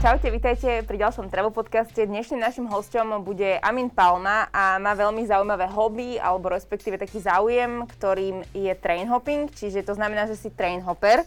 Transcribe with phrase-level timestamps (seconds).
[0.00, 2.08] Čaute, vítajte pri ďalšom Travel podcaste.
[2.08, 7.84] Dnešným našim hosťom bude Amin Palma a má veľmi zaujímavé hobby, alebo respektíve taký záujem,
[7.84, 11.20] ktorým je train hopping, čiže to znamená, že si train hopper.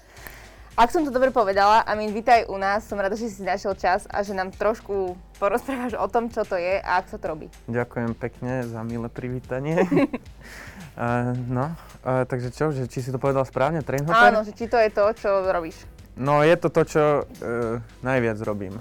[0.74, 2.90] Ak som to dobre povedala, Amin, vítaj u nás.
[2.90, 6.58] Som rada, že si našiel čas a že nám trošku porozprávaš o tom, čo to
[6.58, 7.48] je a ako sa to robí.
[7.70, 9.86] Ďakujem pekne za milé privítanie.
[9.86, 11.30] uh,
[11.62, 11.78] no,
[12.10, 14.34] uh, takže čo, že či si to povedal správne, train hopper?
[14.34, 15.78] Áno, že či to je to, čo robíš.
[16.14, 18.78] No, je to to, čo uh, najviac robím.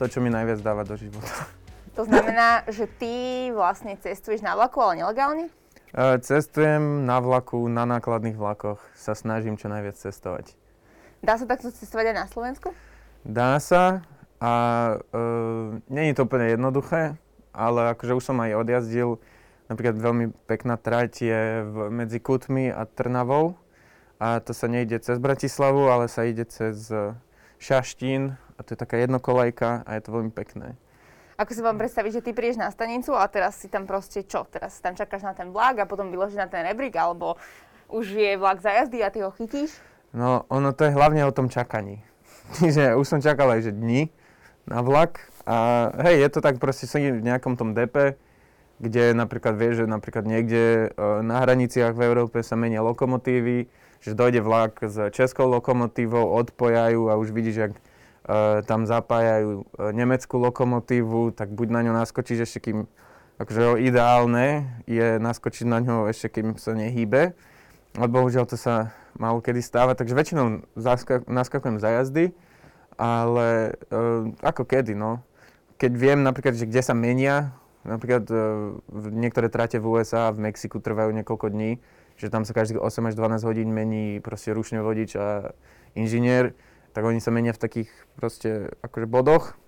[0.00, 1.28] To, čo mi najviac dáva do života.
[1.94, 3.14] To znamená, že ty
[3.54, 5.46] vlastne cestuješ na vlaku, ale nelegálne?
[5.94, 8.82] Uh, cestujem na vlaku, na nákladných vlakoch.
[8.98, 10.56] Sa snažím čo najviac cestovať.
[11.22, 12.74] Dá sa takto cestovať aj na Slovensku?
[13.22, 14.02] Dá sa
[14.42, 14.52] a
[14.98, 17.14] uh, nie je to úplne jednoduché,
[17.54, 19.22] ale akože už som aj odjazdil,
[19.70, 23.56] napríklad veľmi pekná trať je v, medzi Kutmi a Trnavou
[24.18, 26.88] a to sa nejde cez Bratislavu, ale sa ide cez
[27.58, 30.78] Šaštín a to je taká jednokolajka a je to veľmi pekné.
[31.34, 34.46] Ako si vám predstaviť, že ty prídeš na stanicu a teraz si tam proste čo?
[34.46, 37.34] Teraz tam čakáš na ten vlak a potom vyložíš na ten rebrík, alebo
[37.90, 39.74] už je vlak za jazdy a ty ho chytíš?
[40.14, 42.06] No, ono to je hlavne o tom čakaní.
[42.62, 44.14] Čiže už som čakal aj, že dni
[44.70, 48.14] na vlak a hej, je to tak proste sedím v nejakom tom depe,
[48.78, 53.66] kde napríklad vieš, že napríklad niekde e, na hraniciach v Európe sa menia lokomotívy,
[54.04, 59.92] že dojde vlak s českou lokomotívou, odpojajú a už vidíš, jak uh, tam zapájajú uh,
[59.96, 62.84] nemeckú lokomotívu, tak buď na ňo naskočíš ešte kým,
[63.40, 67.32] akože ideálne je naskočiť na ňo ešte kým sa nehýbe,
[67.96, 70.68] ale bohužiaľ to sa málo kedy stáva, takže väčšinou
[71.24, 72.36] naskakujem za jazdy,
[73.00, 75.24] ale uh, ako kedy, no.
[75.80, 78.24] Keď viem napríklad, že kde sa menia, napríklad
[78.94, 81.82] niektoré trate v USA a v Mexiku trvajú niekoľko dní,
[82.16, 85.54] že tam sa každých 8 až 12 hodín mení proste ručne vodič a
[85.98, 86.54] inžinier,
[86.94, 89.58] tak oni sa menia v takých proste akože bodoch,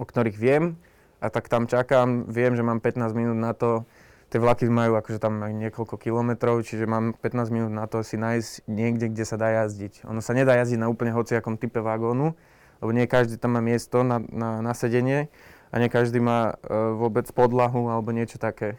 [0.00, 0.80] o ktorých viem
[1.20, 3.84] a tak tam čakám, viem, že mám 15 minút na to,
[4.32, 8.66] tie vlaky majú akože tam niekoľko kilometrov, čiže mám 15 minút na to si nájsť
[8.66, 10.08] niekde, kde sa dá jazdiť.
[10.08, 12.34] Ono sa nedá jazdiť na úplne hociakom type vagónu,
[12.82, 15.32] lebo nie každý tam má miesto na, na, na sedenie
[15.70, 18.76] a nie každý má uh, vôbec podlahu alebo niečo také,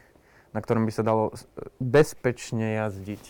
[0.52, 1.34] na ktorom by sa dalo
[1.78, 3.24] bezpečne jazdiť.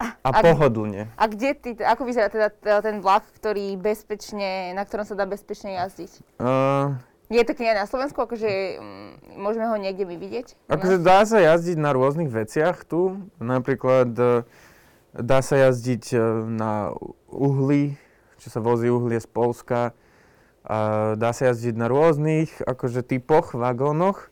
[0.00, 1.12] A, a pohodlne.
[1.20, 2.48] A kde ty, ako vyzerá teda
[2.80, 6.40] ten vlak, ktorý bezpečne, na ktorom sa dá bezpečne jazdiť?
[6.40, 6.96] Uh,
[7.30, 8.50] je taký aj na Slovensku, akože
[8.82, 10.66] m, môžeme ho niekde my vidieť?
[10.66, 13.22] Akože dá sa jazdiť na rôznych veciach tu.
[13.38, 14.42] Napríklad e,
[15.14, 16.18] dá sa jazdiť e,
[16.50, 16.90] na
[17.30, 17.94] uhli,
[18.42, 19.94] čo sa vozí uhlie z Polska.
[21.16, 24.28] Dá sa jazdiť na rôznych akože typoch, vagónoch.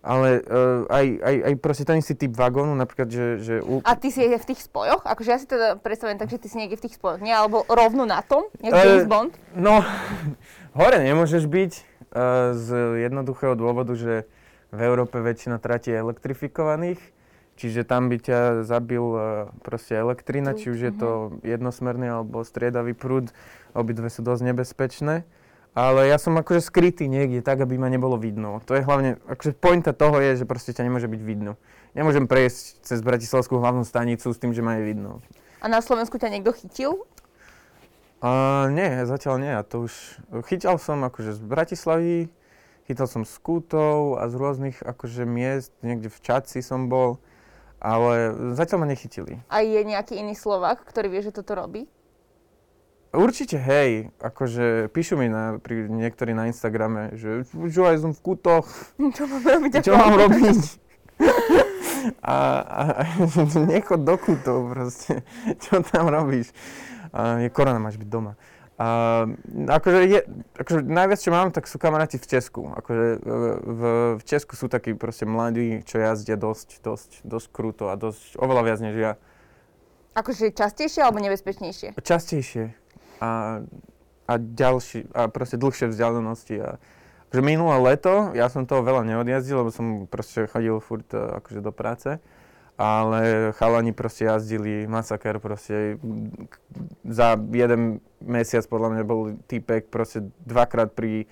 [0.00, 3.26] Ale uh, aj, aj, aj proste ten istý typ vagónu, napríklad, že...
[3.44, 3.84] že u...
[3.84, 5.04] A ty si je v tých spojoch?
[5.04, 7.36] Akože ja si teda predstavujem tak, že ty si niekde v tých spojoch, nie?
[7.36, 8.48] Alebo rovno na tom?
[8.64, 9.36] Niekde uh, Bond?
[9.52, 9.84] No,
[10.80, 11.72] hore nemôžeš byť
[12.16, 12.68] uh, z
[13.04, 14.24] jednoduchého dôvodu, že
[14.72, 17.00] v Európe väčšina tratí je elektrifikovaných,
[17.60, 21.44] čiže tam by ťa zabil uh, proste elektrina, či už je to mhm.
[21.44, 23.36] jednosmerný alebo striedavý prúd,
[23.76, 25.28] obidve sú dosť nebezpečné
[25.74, 28.58] ale ja som akože skrytý niekde tak, aby ma nebolo vidno.
[28.66, 31.54] To je hlavne, akože pointa toho je, že proste ťa nemôže byť vidno.
[31.94, 35.22] Nemôžem prejsť cez Bratislavskú hlavnú stanicu s tým, že ma je vidno.
[35.62, 37.06] A na Slovensku ťa niekto chytil?
[38.20, 39.52] Uh, nie, zatiaľ nie.
[39.54, 39.92] A to už
[40.50, 42.28] chytal som akože z Bratislavy,
[42.90, 47.22] chytal som z Kútov a z rôznych akože miest, niekde v Čaci som bol,
[47.78, 49.40] ale zatiaľ ma nechytili.
[49.48, 51.86] A je nejaký iný Slovak, ktorý vie, že toto robí?
[53.10, 58.22] Určite, hej, akože píšu mi na, pri, niektorí na Instagrame, že čo aj som v
[58.22, 58.70] kutoch.
[59.18, 59.72] Čo mám robiť?
[59.82, 60.62] Čo mám robiť?
[62.22, 63.02] a, a, a
[63.74, 65.26] nechod do kutov proste.
[65.62, 66.54] Čo tam robíš?
[67.10, 68.38] A, je korona, máš byť doma.
[68.78, 69.26] A,
[69.74, 70.20] akože, je,
[70.54, 72.70] akože najviac, čo mám, tak sú kamaráti v Česku.
[72.78, 73.26] Akože
[73.66, 73.82] v,
[74.16, 78.62] v Česku sú takí proste mladí, čo jazdia dosť, dosť, dosť kruto a dosť, oveľa
[78.70, 79.12] viac než ja.
[80.14, 81.98] Akože častejšie alebo nebezpečnejšie?
[81.98, 82.80] Častejšie
[83.20, 83.60] a,
[84.26, 86.56] a, ďalší, a proste dlhšie vzdialenosti.
[86.58, 86.80] A,
[87.30, 91.60] že minulé leto, ja som toho veľa neodjazdil, lebo som proste chodil furt e, akože
[91.62, 92.18] do práce,
[92.80, 96.00] ale chalani proste jazdili masaker proste
[97.04, 101.28] za jeden mesiac podľa mňa bol týpek proste dvakrát pri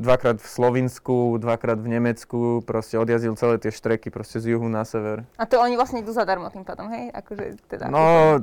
[0.00, 4.82] dvakrát v Slovinsku, dvakrát v Nemecku, proste odjazdil celé tie štreky proste z juhu na
[4.88, 5.28] sever.
[5.36, 7.12] A to oni vlastne idú zadarmo tým pádom, hej?
[7.12, 7.92] Akože teda...
[7.92, 8.40] No,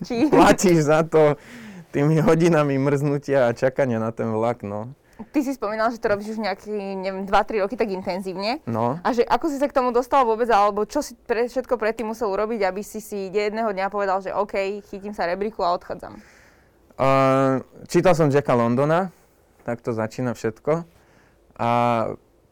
[0.00, 0.28] Či...
[0.32, 1.36] platíš za to
[1.92, 4.92] tými hodinami mrznutia a čakania na ten vlak, no.
[5.16, 8.60] Ty si spomínal, že to robíš už nejaký, neviem, 2-3 roky tak intenzívne.
[8.68, 9.00] No.
[9.00, 12.12] A že ako si sa k tomu dostal vôbec, alebo čo si pre, všetko predtým
[12.12, 16.20] musel urobiť, aby si si jedného dňa povedal, že OK, chytím sa rebríku a odchádzam?
[17.00, 19.08] Uh, čítal som Jacka Londona,
[19.66, 20.86] tak to začína všetko.
[21.58, 21.70] A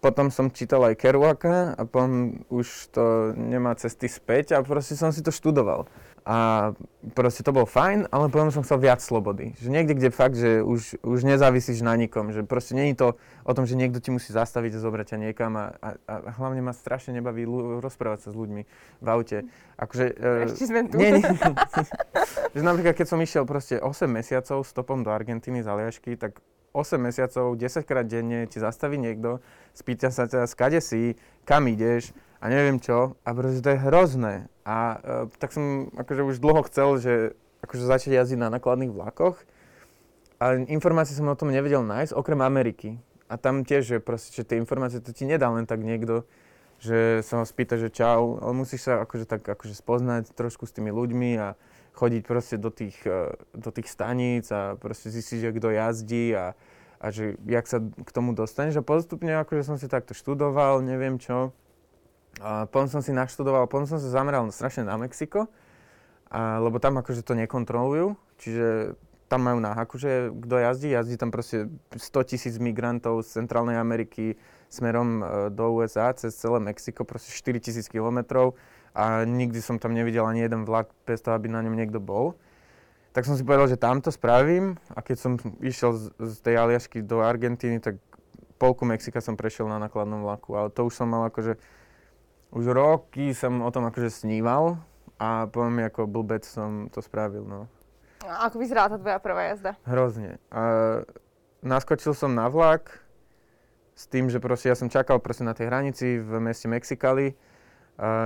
[0.02, 5.14] potom som čítal aj Kerouaka a potom už to nemá cesty späť a proste som
[5.14, 5.88] si to študoval.
[6.24, 6.72] A
[7.12, 9.52] proste to bolo fajn, ale potom som chcel viac slobody.
[9.60, 12.32] Že niekde, kde fakt, že už, už nezávisíš na nikom.
[12.32, 15.52] Že proste není to o tom, že niekto ti musí zastaviť a zobrať ťa niekam.
[15.52, 18.62] A, a, a hlavne ma strašne nebaví ľu, rozprávať sa s ľuďmi
[19.04, 19.44] v aute.
[19.76, 20.96] Akože, uh, Ešte sme tu.
[20.96, 21.28] Nie, nie.
[22.56, 26.40] že napríklad, keď som išiel proste 8 mesiacov stopom do Argentíny z Aliašky, tak
[26.74, 29.38] 8 mesiacov, 10 krát denne ti zastaví niekto,
[29.72, 31.14] spýta sa ťa, skade si,
[31.46, 32.10] kam ideš,
[32.44, 33.16] a neviem čo.
[33.24, 34.52] A proste to je hrozné.
[34.68, 37.14] A uh, tak som akože už dlho chcel, že
[37.64, 39.40] akože začať jazdiť na nakladných vlakoch.
[40.36, 43.00] A informácie som o tom nevedel nájsť, okrem Ameriky.
[43.32, 46.28] A tam tiež, že proste, že tie informácie to ti nedá len tak niekto,
[46.76, 50.76] že sa ho spýta, že čau, ale musíš sa akože tak akože spoznať trošku s
[50.76, 51.56] tými ľuďmi a
[51.94, 56.58] chodiť proste do tých, uh, do tých staníc a proste zistiť, že kto jazdí a,
[56.98, 58.82] a že jak sa k tomu dostaneš.
[58.82, 61.54] A postupne akože som si takto študoval, neviem čo.
[62.42, 65.46] A potom som si naštudoval, potom som sa zameral strašne na Mexiko,
[66.34, 68.98] a, lebo tam akože to nekontrolujú, čiže
[69.30, 74.36] tam majú náhaku, že kto jazdí, jazdí tam proste 100 tisíc migrantov z Centrálnej Ameriky
[74.68, 78.58] smerom e, do USA cez celé Mexiko, proste 4 tisíc kilometrov
[78.94, 82.38] a nikdy som tam nevidel ani jeden vlak bez toho, aby na ňom niekto bol.
[83.14, 85.32] Tak som si povedal, že tam to spravím a keď som
[85.62, 87.98] išiel z, z tej Aliašky do Argentíny, tak
[88.58, 91.58] polku Mexika som prešiel na nakladnom vlaku, ale to už som mal akože
[92.54, 94.78] už roky som o tom akože sníval
[95.18, 97.66] a poviem, ako blbec som to spravil, no.
[98.22, 99.74] A ako vyzerala tá tvoja prvá jazda?
[99.84, 100.38] Hrozne.
[100.48, 100.62] A
[101.60, 103.02] naskočil som na vlak
[103.98, 107.34] s tým, že proste ja som čakal proste na tej hranici v meste Mexikali.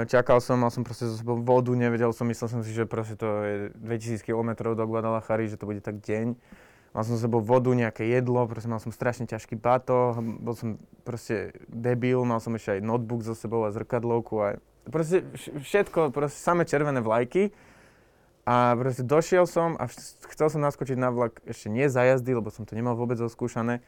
[0.09, 3.21] Čakal som, mal som proste zo sebou vodu, nevedel som, myslel som si, že proste
[3.21, 6.33] to je 2000 km do Guadalajary, že to bude tak deň.
[6.97, 10.81] Mal som so sebou vodu, nejaké jedlo, proste mal som strašne ťažký bato, bol som
[11.05, 14.49] proste debil, mal som ešte aj notebook so sebou a zrkadlovku a
[14.89, 15.21] proste
[15.61, 17.53] všetko, proste samé červené vlajky.
[18.49, 19.85] A proste došiel som a
[20.33, 23.85] chcel som naskočiť na vlak ešte nie za jazdy, lebo som to nemal vôbec zoskúšané.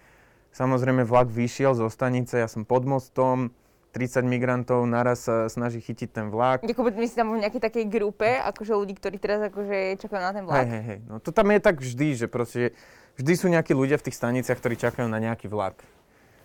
[0.53, 3.57] Samozrejme vlak vyšiel zo stanice, ja som pod mostom,
[3.91, 6.63] 30 migrantov naraz sa snaží chytiť ten vlak.
[6.63, 10.31] Jakoby my si tam v nejakej takej grupe, akože ľudí, ktorí teraz akože čakajú na
[10.31, 10.63] ten vlak.
[10.63, 10.99] Hej, hej, hej.
[11.11, 12.79] No to tam je tak vždy, že proste
[13.19, 15.83] vždy sú nejakí ľudia v tých staniciach, ktorí čakajú na nejaký vlak.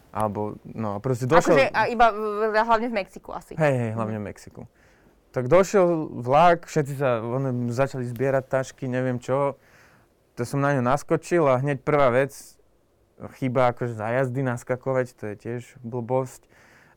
[0.10, 1.54] Alebo, no, proste došiel...
[1.54, 3.54] Akože a iba v, hlavne v Mexiku asi.
[3.54, 4.62] Hej, hej, hlavne v Mexiku.
[5.30, 5.86] Tak došiel
[6.18, 9.60] vlak, všetci sa one, začali zbierať tašky, neviem čo.
[10.40, 12.32] To som na ňu naskočil a hneď prvá vec,
[13.38, 16.48] chyba akože za jazdy naskakovať, to je tiež blbosť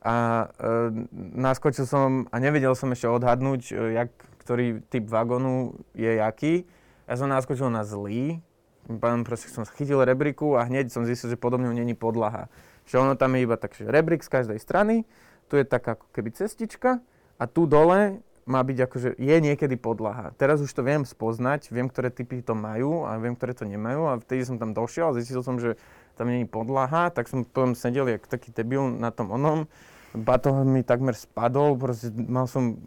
[0.08, 1.04] a e,
[1.36, 4.10] naskočil som a nevedel som ešte odhadnúť, e, jak,
[4.40, 6.64] ktorý typ vagónu je jaký.
[7.04, 8.40] Ja som naskočil na zlý,
[8.88, 12.48] potom proste som chytil rebriku a hneď som zistil, že podobne není podlaha.
[12.88, 15.04] Že ono tam je iba tak, že rebrik z každej strany,
[15.52, 17.04] tu je taká ako keby cestička
[17.36, 20.32] a tu dole má byť akože, je niekedy podlaha.
[20.40, 24.08] Teraz už to viem spoznať, viem, ktoré typy to majú a viem, ktoré to nemajú
[24.08, 25.76] a vtedy som tam došiel a zistil som, že
[26.16, 29.68] tam není podlaha, tak som potom sedel jak taký debil na tom onom.
[30.16, 32.80] Batoh mi takmer spadol, proste mal som,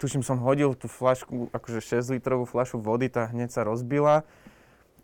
[0.00, 4.24] tuším som hodil tú flašku, akože 6 litrovú flašu vody, tá hneď sa rozbila.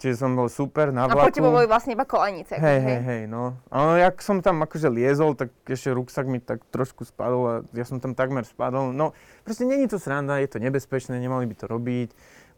[0.03, 1.15] Čiže som bol super na vlaku.
[1.15, 2.59] A po teba boli vlastne iba kolenice.
[2.59, 3.55] Hej, hej, hej, no.
[3.71, 7.87] Ale jak som tam akože liezol, tak ešte ruksak mi tak trošku spadol a ja
[7.87, 8.91] som tam takmer spadol.
[8.91, 9.15] No,
[9.47, 12.09] proste není to sranda, je to nebezpečné, nemali by to robiť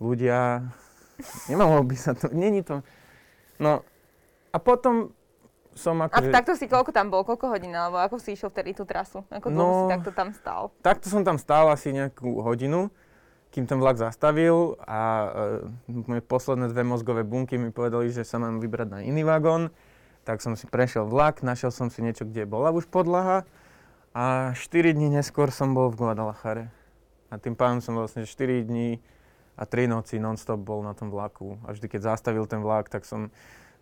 [0.00, 0.72] ľudia.
[1.52, 2.80] Nemalo by sa to, není to...
[3.60, 3.84] No,
[4.48, 5.12] a potom
[5.74, 6.14] som ako...
[6.14, 9.26] A takto si koľko tam bol, koľko hodín, alebo ako si išiel vtedy tú trasu?
[9.28, 10.70] Ako dlho no, si takto tam stál?
[10.80, 12.88] Takto som tam stál asi nejakú hodinu,
[13.50, 15.30] kým ten vlak zastavil a
[15.86, 19.70] e, moje posledné dve mozgové bunky mi povedali, že sa mám vybrať na iný vagón.
[20.24, 23.44] Tak som si prešiel vlak, našiel som si niečo, kde bola už podlaha
[24.14, 26.70] a 4 dní neskôr som bol v Guadalajare.
[27.28, 29.02] A tým pádom som vlastne 4 dní
[29.58, 31.58] a 3 noci non-stop bol na tom vlaku.
[31.66, 33.34] A vždy, keď zastavil ten vlak, tak som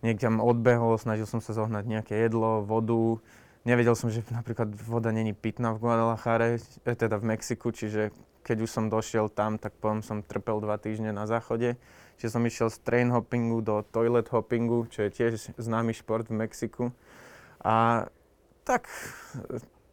[0.03, 3.23] niekam odbehol, snažil som sa zohnať nejaké jedlo, vodu.
[3.63, 8.11] Nevedel som, že napríklad voda není pitná v Guadalajare, e, teda v Mexiku, čiže
[8.43, 11.79] keď už som došiel tam, tak potom som trpel dva týždne na záchode.
[12.19, 16.43] Čiže som išiel z train hoppingu do toilet hoppingu, čo je tiež známy šport v
[16.43, 16.91] Mexiku.
[17.63, 18.07] A
[18.67, 18.91] tak...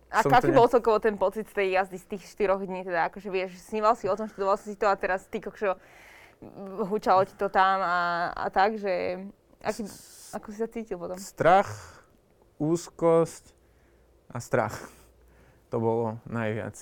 [0.10, 2.82] A aký bol celkovo ten pocit z tej jazdy z tých 4 dní?
[2.82, 5.78] Teda akože vieš, sníval si o tom, študoval si to a teraz ty kokšo,
[6.90, 9.22] hučalo ti to tam a, a tak, že
[9.60, 9.84] Aký,
[10.32, 11.20] ako si sa cítil potom?
[11.20, 11.68] Strach,
[12.64, 13.52] úzkosť
[14.32, 14.76] a strach.
[15.70, 16.80] To bolo najviac.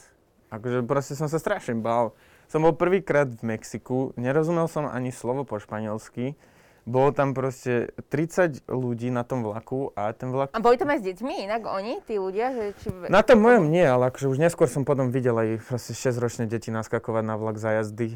[0.54, 2.14] Akože proste som sa strašne bál.
[2.48, 6.40] Som bol prvýkrát v Mexiku, nerozumel som ani slovo po španielsky.
[6.88, 10.56] bolo tam proste 30 ľudí na tom vlaku a ten vlak...
[10.56, 12.56] A boli tam aj s deťmi inak oni, tí ľudia?
[12.56, 12.88] Že či...
[13.12, 16.72] Na tom mojom nie, ale akože už neskôr som potom videl aj proste 6-ročné deti
[16.72, 18.16] naskakovať na vlak za jazdy.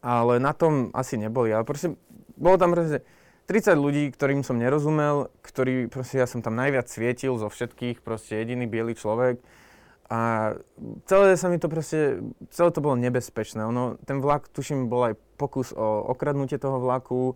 [0.00, 1.92] Ale na tom asi neboli, ale proste
[2.40, 3.04] bolo tam proste
[3.46, 8.42] 30 ľudí, ktorým som nerozumel, ktorí proste ja som tam najviac svietil zo všetkých, proste
[8.42, 9.38] jediný biely človek.
[10.06, 10.54] A
[11.06, 13.62] celé sa mi to proste, celé to bolo nebezpečné.
[13.66, 17.34] Ono, ten vlak, tuším, bol aj pokus o okradnutie toho vlaku.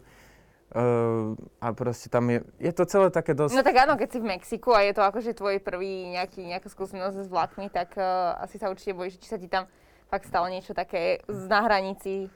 [0.71, 3.59] Uh, a proste tam je, je to celé také dosť...
[3.59, 6.71] No tak áno, keď si v Mexiku a je to akože tvoj prvý nejaký, nejaká
[6.71, 9.67] skúsenosť s vlakmi, tak uh, asi sa určite bojíš, či sa ti tam
[10.07, 12.31] fakt stalo niečo také z hranici.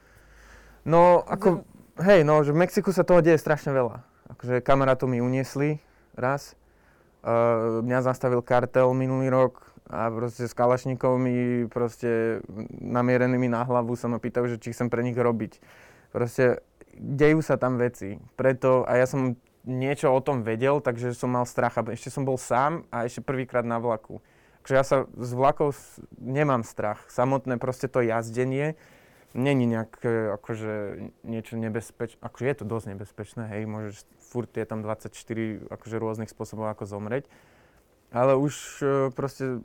[0.83, 1.74] No, ako, z...
[1.99, 4.03] hej, no, že v Mexiku sa toho deje strašne veľa.
[4.35, 5.79] Akože kamarátov mi uniesli
[6.15, 6.57] raz.
[7.25, 12.41] Uh, mňa zastavil kartel minulý rok, a proste s kalašníkovmi proste
[12.81, 15.61] namierenými na hlavu sa ma pýtajú, že či chcem pre nich robiť.
[16.09, 16.65] Proste
[16.97, 18.17] dejú sa tam veci.
[18.33, 21.77] Preto, a ja som niečo o tom vedel, takže som mal strach.
[21.77, 24.25] A ešte som bol sám a ešte prvýkrát na vlaku.
[24.65, 25.77] Takže ja sa z vlakov
[26.17, 27.05] nemám strach.
[27.13, 28.73] Samotné proste to jazdenie
[29.35, 29.99] není nejak
[30.39, 30.73] akože
[31.27, 32.17] niečo nebezpečné.
[32.23, 35.11] Akože je to dosť nebezpečné, hej, môžeš, furt je tam 24
[35.67, 37.27] akože rôznych spôsobov, ako zomreť
[38.15, 39.59] ale už e, proste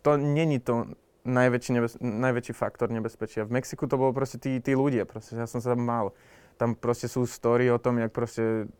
[0.00, 0.96] to není to
[1.28, 3.44] najväčší, nebez, najväčší faktor nebezpečia.
[3.44, 6.16] V Mexiku to bolo proste tí, tí ľudia, proste ja som sa tam mal.
[6.56, 8.72] Tam proste sú story o tom, jak proste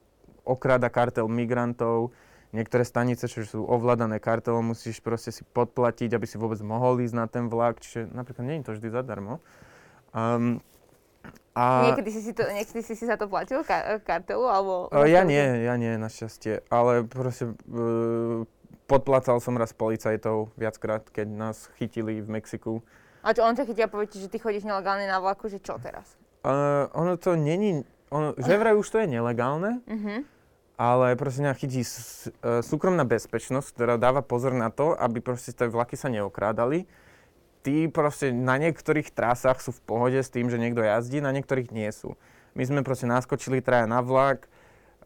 [0.48, 2.16] okráda kartel migrantov,
[2.56, 7.14] niektoré stanice, čo sú ovládané kartelom, musíš proste si podplatiť, aby si vôbec mohol ísť
[7.14, 9.44] na ten vlak, čiže napríklad je to vždy zadarmo.
[10.14, 10.60] Um,
[11.58, 11.90] a...
[11.90, 14.46] Niekedy, si si to, niekedy si si za to platil ka- kartelu?
[14.46, 14.88] Alebo...
[14.94, 16.62] Uh, ja nie, ja nie, našťastie.
[16.70, 18.46] Ale proste uh,
[18.88, 22.80] podplacal som raz policajtov viackrát, keď nás chytili v Mexiku.
[23.20, 25.76] A čo on ťa chytia a povie že ty chodíš nelegálne na vlaku, že čo
[25.82, 26.16] teraz?
[26.46, 30.22] Uh, ono to není, ono, že vraj už to je nelegálne, uh-huh.
[30.78, 35.50] ale proste mňa chytí s, uh, súkromná bezpečnosť, ktorá dáva pozor na to, aby proste
[35.50, 36.86] tie vlaky sa neokrádali.
[37.68, 41.68] Tí proste na niektorých trasách sú v pohode s tým, že niekto jazdí, na niektorých
[41.68, 42.16] nie sú.
[42.56, 44.48] My sme proste naskočili traja na vlak,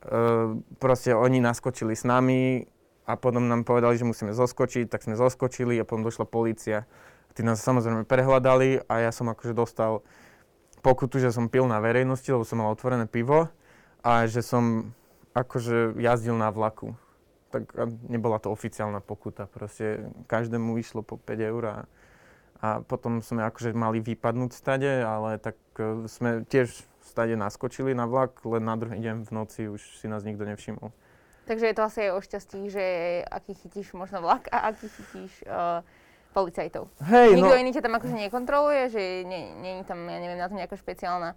[0.07, 2.71] uh, proste oni naskočili s nami,
[3.03, 6.87] a potom nám povedali, že musíme zoskočiť, tak sme zoskočili a potom došla policia.
[7.35, 10.07] Tí nás samozrejme prehľadali a ja som akože dostal
[10.87, 13.51] pokutu, že som pil na verejnosti, lebo som mal otvorené pivo
[14.07, 14.95] a že som
[15.35, 16.95] akože jazdil na vlaku.
[17.51, 17.75] Tak
[18.07, 21.77] nebola to oficiálna pokuta, proste každému išlo po 5 eur a,
[22.63, 26.71] a potom sme akože mali vypadnúť stade, ale tak e, sme tiež
[27.03, 30.95] stade naskočili na vlak, len na druhý deň v noci už si nás nikto nevšimol.
[31.43, 32.85] Takže je to asi aj o šťastí, že
[33.27, 35.83] aký chytíš možno vlak a aký chytíš uh,
[36.31, 36.87] policajtov.
[37.03, 37.59] Hej, Nikto no...
[37.59, 40.79] iný ťa tam akože nekontroluje, že nie, nie je tam, ja neviem, na to nejaká
[40.79, 41.35] špeciálna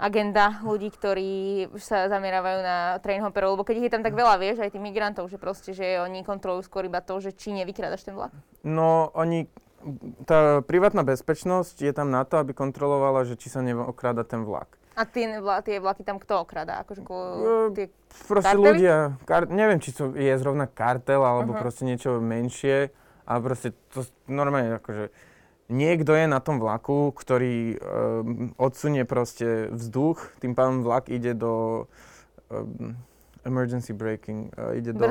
[0.00, 1.32] agenda ľudí, ktorí
[1.76, 4.80] sa zamerávajú na train hopperov, lebo keď ich je tam tak veľa, vieš, aj tých
[4.80, 8.32] migrantov, že proste, že oni kontrolujú skôr iba to, že či nevykrádaš ten vlak.
[8.64, 9.44] No, oni,
[10.28, 14.76] tá privátna bezpečnosť je tam na to, aby kontrolovala, že či sa neokráda ten vlak.
[14.98, 16.84] A tie, vla, tie vlaky tam kto okradá?
[16.84, 17.16] Akože, ko,
[17.72, 17.88] tie
[18.28, 18.66] proste kartely?
[18.68, 21.62] ľudia, kar, neviem, či to je zrovna kartel, alebo uh-huh.
[21.62, 22.92] proste niečo menšie,
[23.24, 25.08] ale proste to normálne akože
[25.72, 31.86] niekto je na tom vlaku, ktorý um, odsunie proste vzduch, tým pádom vlak ide do
[32.50, 32.98] um,
[33.46, 35.06] emergency braking, uh, ide do,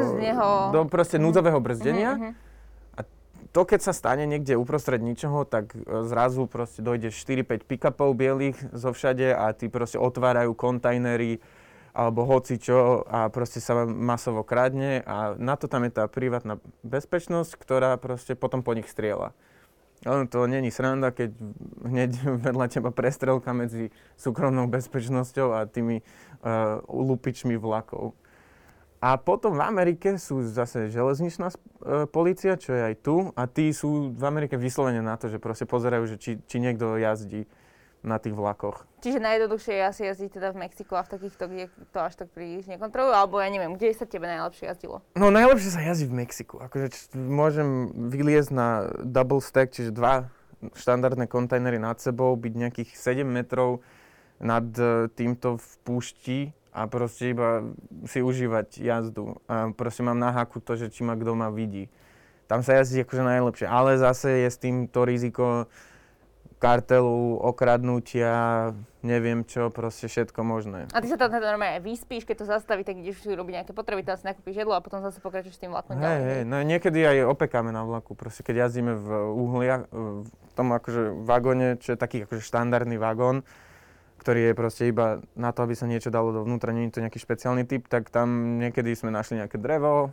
[0.70, 2.14] do proste núdzového brzdenia.
[2.14, 2.48] Uh-huh, uh-huh
[3.50, 8.58] to keď sa stane niekde uprostred ničoho, tak e, zrazu proste dojde 4-5 pick-upov bielých
[8.72, 11.42] zo všade a tí proste otvárajú kontajnery
[11.94, 16.62] alebo hoci čo a proste sa masovo kradne a na to tam je tá privátna
[16.86, 19.34] bezpečnosť, ktorá proste potom po nich strieľa.
[20.08, 21.36] Ale to není sranda, keď
[21.84, 22.12] hneď
[22.46, 28.16] vedľa teba prestrelka medzi súkromnou bezpečnosťou a tými uh, lupičmi vlakov.
[29.00, 31.56] A potom v Amerike sú zase železničná e,
[32.12, 35.64] policia, čo je aj tu, a tí sú v Amerike vyslovene na to, že proste
[35.64, 37.48] pozerajú, že či, či niekto jazdí
[38.04, 38.84] na tých vlakoch.
[39.00, 41.64] Čiže najjednoduchšie je asi jazdiť teda v Mexiku a v takýchto, kde
[41.96, 45.04] to až tak príliš nekontrolujú, alebo ja neviem, kde sa tebe najlepšie jazdilo?
[45.16, 46.60] No najlepšie sa jazdí v Mexiku.
[46.60, 50.28] Akože č- môžem vyliezť na double stack, čiže dva
[50.76, 53.80] štandardné kontajnery nad sebou, byť nejakých 7 metrov
[54.44, 57.66] nad e, týmto v púšti a proste iba
[58.06, 59.42] si užívať jazdu.
[59.50, 61.90] A proste mám na haku to, že či ma kto ma vidí.
[62.50, 65.70] Tam sa jazdí akože najlepšie, ale zase je s tým to riziko
[66.60, 70.92] kartelu, okradnutia, neviem čo, proste všetko možné.
[70.92, 73.72] A ty sa tam teda normálne vyspíš, keď to zastaví, tak ideš si robiť nejaké
[73.72, 76.20] potreby, tam si nakúpiš jedlo a potom zase pokračuješ tým vlakom hey, ďalej.
[76.20, 79.08] Hey, no niekedy aj opekáme na vlaku, proste keď jazdíme v
[79.40, 79.88] uhliach,
[80.28, 83.48] v tom akože vagóne, čo je taký akože štandardný vagón,
[84.20, 87.20] ktorý je proste iba na to, aby sa niečo dalo dovnútra, nie je to nejaký
[87.24, 90.12] špeciálny typ, tak tam niekedy sme našli nejaké drevo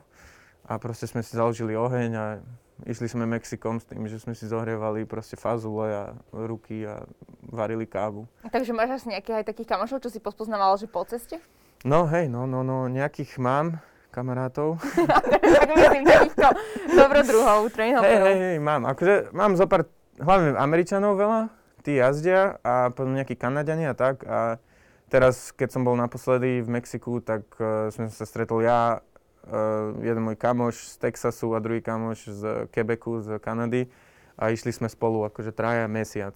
[0.66, 2.25] a proste sme si založili oheň a
[2.84, 7.02] išli sme Mexikom s tým, že sme si zohrievali proste fazule a ruky a
[7.40, 8.28] varili kávu.
[8.46, 11.40] Takže máš asi nejakých aj takých kamošov, čo si pospoznával, že po ceste?
[11.86, 14.80] No hej, no, no, no, nejakých mám kamarátov.
[15.60, 16.48] tak myslím takýchto
[16.98, 18.26] dobrodruhov, trainhoperov.
[18.32, 18.82] Hej, hej, hej, mám.
[18.88, 21.52] Akože mám zo pár, hlavne Američanov veľa,
[21.87, 24.26] tí jazdia a potom nejakí Kanadiani a tak.
[24.26, 24.59] A
[25.07, 30.26] teraz, keď som bol naposledy v Mexiku, tak uh, sme sa stretol ja, uh, jeden
[30.26, 32.43] môj kamoš z Texasu a druhý kamoš z
[32.75, 33.87] Quebecu, z Kanady.
[34.35, 36.35] A išli sme spolu akože traja mesiac.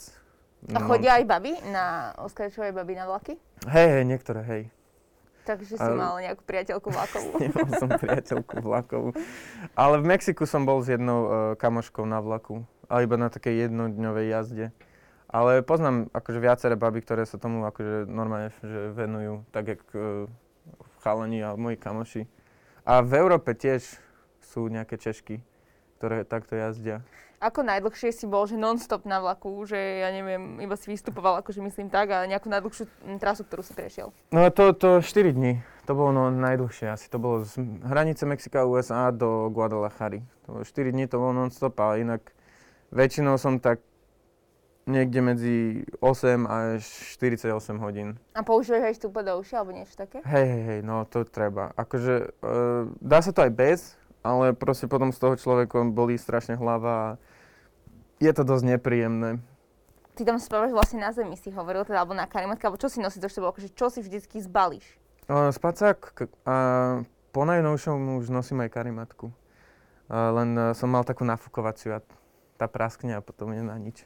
[0.71, 3.35] A chodia aj baby na, oskarčové baby na vlaky?
[3.67, 4.63] Hej, hej, niektoré, hej.
[5.45, 5.97] Takže si a...
[5.97, 7.33] mal nejakú priateľku vlakovú.
[7.43, 9.09] Nemal som priateľku vlakovú.
[9.75, 12.63] Ale v Mexiku som bol s jednou uh, kamoškou na vlaku.
[12.87, 14.67] Ale iba na takej jednodňovej jazde.
[15.31, 20.27] Ale poznám akože viaceré baby, ktoré sa tomu akože normálne že venujú, tak jak uh,
[21.07, 22.23] chalani a moji kamoši.
[22.83, 23.87] A v Európe tiež
[24.43, 25.39] sú nejaké Češky,
[26.03, 27.07] ktoré takto jazdia.
[27.41, 31.65] Ako najdlhšie si bol, že non-stop na vlaku, že ja neviem, iba si vystupoval, akože
[31.65, 32.85] myslím tak, a nejakú najdlhšiu
[33.17, 34.13] trasu, ktorú si prešiel?
[34.29, 35.65] No to, to 4 dní.
[35.89, 37.09] To bolo no, najdlhšie asi.
[37.09, 40.21] To bolo z hranice Mexika a USA do Guadalajary.
[40.45, 42.23] To bolo 4 dní, to bolo non-stop, ale inak
[42.93, 43.81] väčšinou som tak
[44.91, 45.57] niekde medzi
[46.03, 46.83] 8 až
[47.17, 48.19] 48 hodín.
[48.35, 50.21] A používaš aj do uši alebo niečo také?
[50.27, 51.71] Hej, hej, hej, no to treba.
[51.79, 53.81] Akože uh, dá sa to aj bez,
[54.21, 57.09] ale proste potom z toho človeka bolí strašne hlava a
[58.21, 59.41] je to dosť nepríjemné.
[60.19, 63.01] Ty tam spávaš vlastne na zemi, si hovoril, teda, alebo na karimatke, alebo čo si
[63.01, 64.85] nosíš do sebou, akože čo si vždycky zbalíš?
[65.31, 66.57] Uh, spacák a
[67.31, 69.31] po najnovšom už nosím aj karimatku.
[70.11, 72.05] Uh, len uh, som mal takú nafukovaciu a
[72.59, 74.05] tá praskne a potom je na nič.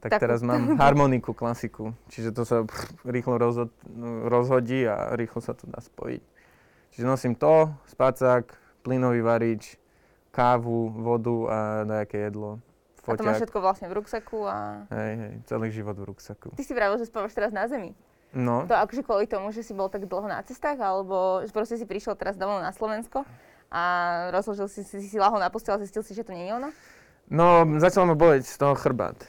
[0.00, 0.22] Tak Takú...
[0.24, 1.92] teraz mám harmoniku, klasiku.
[2.08, 3.70] Čiže to sa pff, rýchlo rozhod,
[4.28, 6.22] rozhodí a rýchlo sa to dá spojiť.
[6.92, 8.52] Čiže nosím to, spacák,
[8.84, 9.76] plynový varič,
[10.32, 12.60] kávu, vodu a nejaké jedlo
[13.04, 13.16] foťák.
[13.16, 14.56] A to máš všetko vlastne v ruksaku a...
[14.88, 16.54] Hej, hej, celý život v ruksaku.
[16.54, 17.92] Ty si vravil, že spávaš teraz na zemi.
[18.32, 18.64] No.
[18.64, 21.84] To akože kvôli tomu, že si bol tak dlho na cestách, alebo že proste si
[21.84, 23.28] prišiel teraz domov na Slovensko
[23.68, 23.82] a
[24.32, 26.68] rozložil si, si, si lahol na postel a zistil si, že to nie je ono?
[27.28, 29.20] No, začal ma boleť z toho chrbát.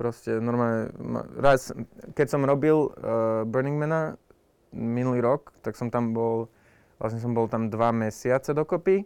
[0.00, 0.88] Proste normálne,
[1.36, 1.76] raz,
[2.16, 4.16] keď som robil uh, Burning Mana
[4.72, 6.48] minulý rok, tak som tam bol,
[6.96, 9.04] vlastne som bol tam dva mesiace dokopy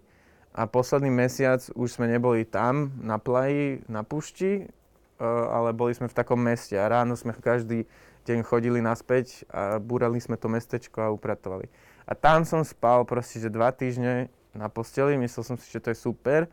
[0.55, 6.07] a posledný mesiac už sme neboli tam, na plaji, na pušti, uh, ale boli sme
[6.07, 7.91] v takom meste a ráno sme každý
[8.31, 11.67] deň chodili naspäť a búrali sme to mestečko a upratovali.
[12.07, 15.91] A tam som spal proste, že dva týždne na posteli, myslel som si, že to
[15.91, 16.47] je super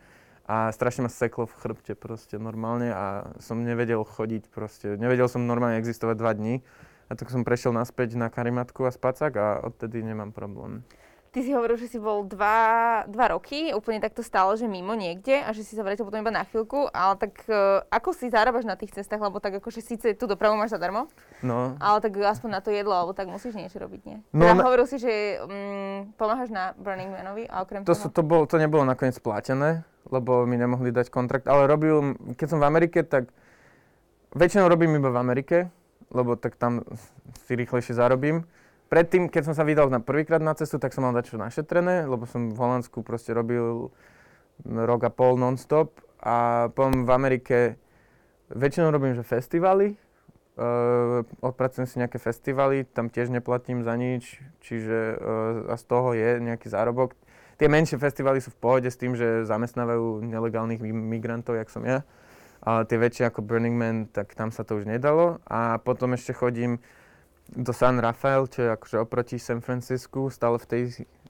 [0.51, 5.47] a strašne ma seklo v chrbte proste normálne a som nevedel chodiť proste, nevedel som
[5.47, 6.59] normálne existovať dva dní.
[7.07, 10.83] A tak som prešiel naspäť na karimatku a spacák a odtedy nemám problém.
[11.31, 15.39] Ty si hovoril, že si bol dva, dva roky, úplne takto stále, že mimo niekde
[15.39, 18.67] a že si sa vrátil potom iba na chvíľku, ale tak uh, ako si zarábaš
[18.67, 21.07] na tých cestách, lebo tak akože síce tú dopravu máš zadarmo,
[21.39, 21.79] no.
[21.79, 24.19] ale tak aspoň na to jedlo, alebo tak musíš niečo robiť, nie?
[24.35, 24.63] No, teda na...
[24.67, 28.03] hovoril si, že um, pomáhaš na Burning Manovi a okrem to toho...
[28.03, 32.47] Sú, to, bol, to nebolo nakoniec platené, lebo mi nemohli dať kontrakt, ale robil, keď
[32.47, 33.29] som v Amerike, tak
[34.33, 35.57] väčšinou robím iba v Amerike,
[36.11, 36.83] lebo tak tam
[37.45, 38.47] si rýchlejšie zarobím.
[38.91, 42.27] Predtým, keď som sa vydal na prvýkrát na cestu, tak som mal dačo našetrené, lebo
[42.27, 43.87] som v Holandsku proste robil
[44.67, 45.95] rok a pol non-stop.
[46.19, 47.57] A potom v Amerike
[48.51, 49.95] väčšinou robím, že festivaly,
[50.59, 56.11] uh, odpracujem si nejaké festivaly, tam tiež neplatím za nič, čiže uh, a z toho
[56.11, 57.15] je nejaký zárobok.
[57.61, 62.01] Tie menšie festivaly sú v pohode s tým, že zamestnávajú nelegálnych migrantov, jak som ja.
[62.57, 65.37] Ale tie väčšie ako Burning Man, tak tam sa to už nedalo.
[65.45, 66.81] A potom ešte chodím
[67.53, 70.81] do San Rafael, čo je akože oproti San Francisku, stále v tej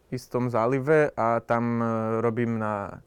[0.07, 3.03] istom zálive a tam uh, robím na,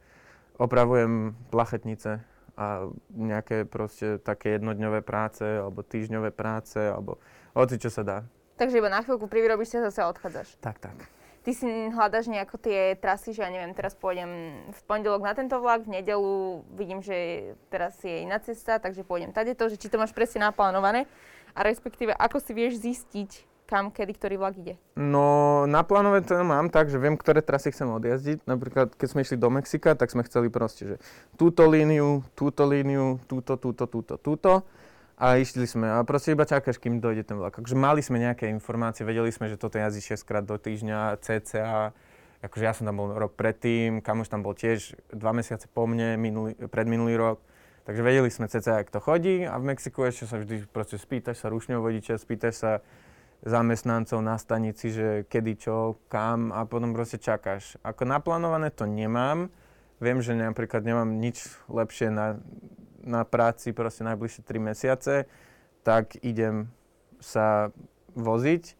[0.60, 2.20] opravujem plachetnice
[2.60, 7.16] a nejaké proste také jednodňové práce, alebo týždňové práce, alebo
[7.56, 8.18] hoci čo sa dá.
[8.60, 10.60] Takže iba na chvíľku privyrobíš zase a odchádzaš.
[10.60, 11.23] Tak, tak.
[11.44, 15.60] Ty si hľadaš nejako tie trasy, že ja neviem, teraz pôjdem v pondelok na tento
[15.60, 20.00] vlak, v nedelu vidím, že teraz je iná cesta, takže pôjdem to, že či to
[20.00, 21.04] máš presne naplánované
[21.52, 24.74] a respektíve ako si vieš zistiť, kam, kedy, ktorý vlak ide?
[24.96, 28.48] No, naplánové to mám tak, že viem, ktoré trasy chcem odjazdiť.
[28.48, 30.96] Napríklad, keď sme išli do Mexika, tak sme chceli proste, že
[31.36, 34.64] túto líniu, túto líniu, túto, túto, túto, túto.
[35.14, 37.62] A išli sme a proste iba čakáš, kým dojde ten vlak.
[37.62, 41.94] Takže mali sme nejaké informácie, vedeli sme, že toto jazdí 6 krát do týždňa, cca.
[42.42, 46.18] Akože ja som tam bol rok predtým, kamoš tam bol tiež dva mesiace po mne,
[46.18, 47.38] minulý, predminulý rok.
[47.86, 51.46] Takže vedeli sme cca, jak to chodí a v Mexiku ešte sa vždy proste spýtaš
[51.46, 52.72] sa rušňov vodiča, spýtaš sa
[53.44, 57.76] zamestnancov na stanici, že kedy čo, kam a potom proste čakáš.
[57.84, 59.52] Ako naplánované to nemám.
[60.00, 62.40] Viem, že napríklad nemám nič lepšie na,
[63.04, 65.14] na práci proste najbližšie 3 mesiace,
[65.84, 66.72] tak idem
[67.20, 67.70] sa
[68.16, 68.74] voziť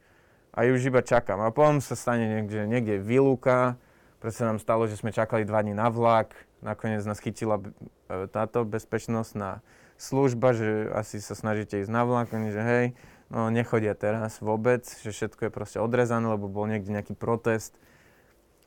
[0.57, 1.45] a už iba čakám.
[1.45, 3.77] A potom sa stane niekde, niekde výluka,
[4.25, 6.33] Proste sa nám stalo, že sme čakali dva dní na vlak,
[6.65, 9.61] nakoniec nás chytila e, táto bezpečnostná
[10.01, 12.87] služba, že asi sa snažíte ísť na vlak, oni že hej,
[13.29, 17.77] no nechodia teraz vôbec, že všetko je proste odrezané, lebo bol niekde nejaký protest.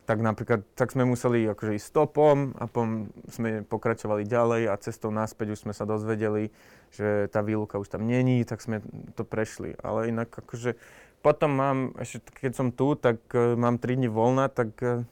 [0.07, 5.11] Tak napríklad, tak sme museli akože ísť stopom a potom sme pokračovali ďalej a cestou
[5.11, 6.55] naspäť už sme sa dozvedeli,
[6.95, 8.79] že tá výluka už tam není, tak sme
[9.19, 9.75] to prešli.
[9.83, 10.79] Ale inak akože
[11.19, 15.03] potom mám, ešte keď som tu, tak uh, mám 3 dní voľna, tak uh,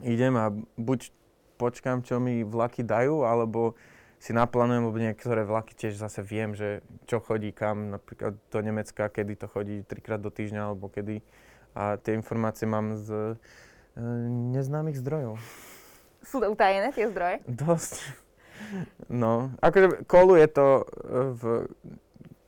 [0.00, 0.48] idem a
[0.80, 1.12] buď
[1.60, 3.76] počkám, čo mi vlaky dajú, alebo
[4.22, 6.78] si naplánujem, lebo niektoré vlaky tiež zase viem, že
[7.10, 11.20] čo chodí kam, napríklad do Nemecka, kedy to chodí trikrát do týždňa, alebo kedy.
[11.74, 13.20] A tie informácie mám z e,
[14.56, 15.36] neznámych zdrojov.
[16.22, 17.44] Sú to utajené tie zdroje?
[17.44, 18.00] Dosť.
[19.10, 20.84] No, akože koluje to e,
[21.34, 21.42] v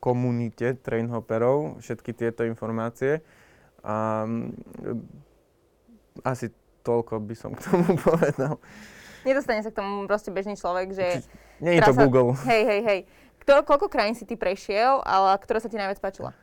[0.00, 3.24] komunite trainhopperov, všetky tieto informácie.
[3.84, 4.24] A
[6.24, 6.52] asi
[6.84, 8.60] toľko by som k tomu povedal.
[9.24, 11.24] Nedostane sa k tomu proste bežný človek, že...
[11.64, 12.36] Nie je to Google.
[12.44, 13.00] Hej, hej, hej.
[13.44, 16.36] Kto, koľko krajín si ty prešiel, ale ktorá sa ti najviac páčila?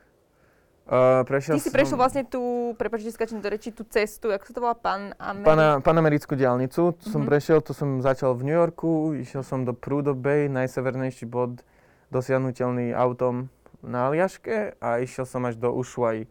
[0.82, 4.52] Uh, prešiel ty si prešiel vlastne tú, prepáčte, skačím do reči, tú cestu, ako sa
[4.52, 5.46] to volá, Pan Ameri...
[5.46, 7.12] Pana, Panamerickú diálnicu, to mm-hmm.
[7.14, 7.28] som mhm.
[7.30, 11.62] prešiel, to som začal v New Yorku, išiel som do Prudhoe Bay, najsevernejší bod
[12.10, 13.46] dosiahnutelný autom
[13.80, 16.26] na Aliaške a išiel som až do Ushuaí,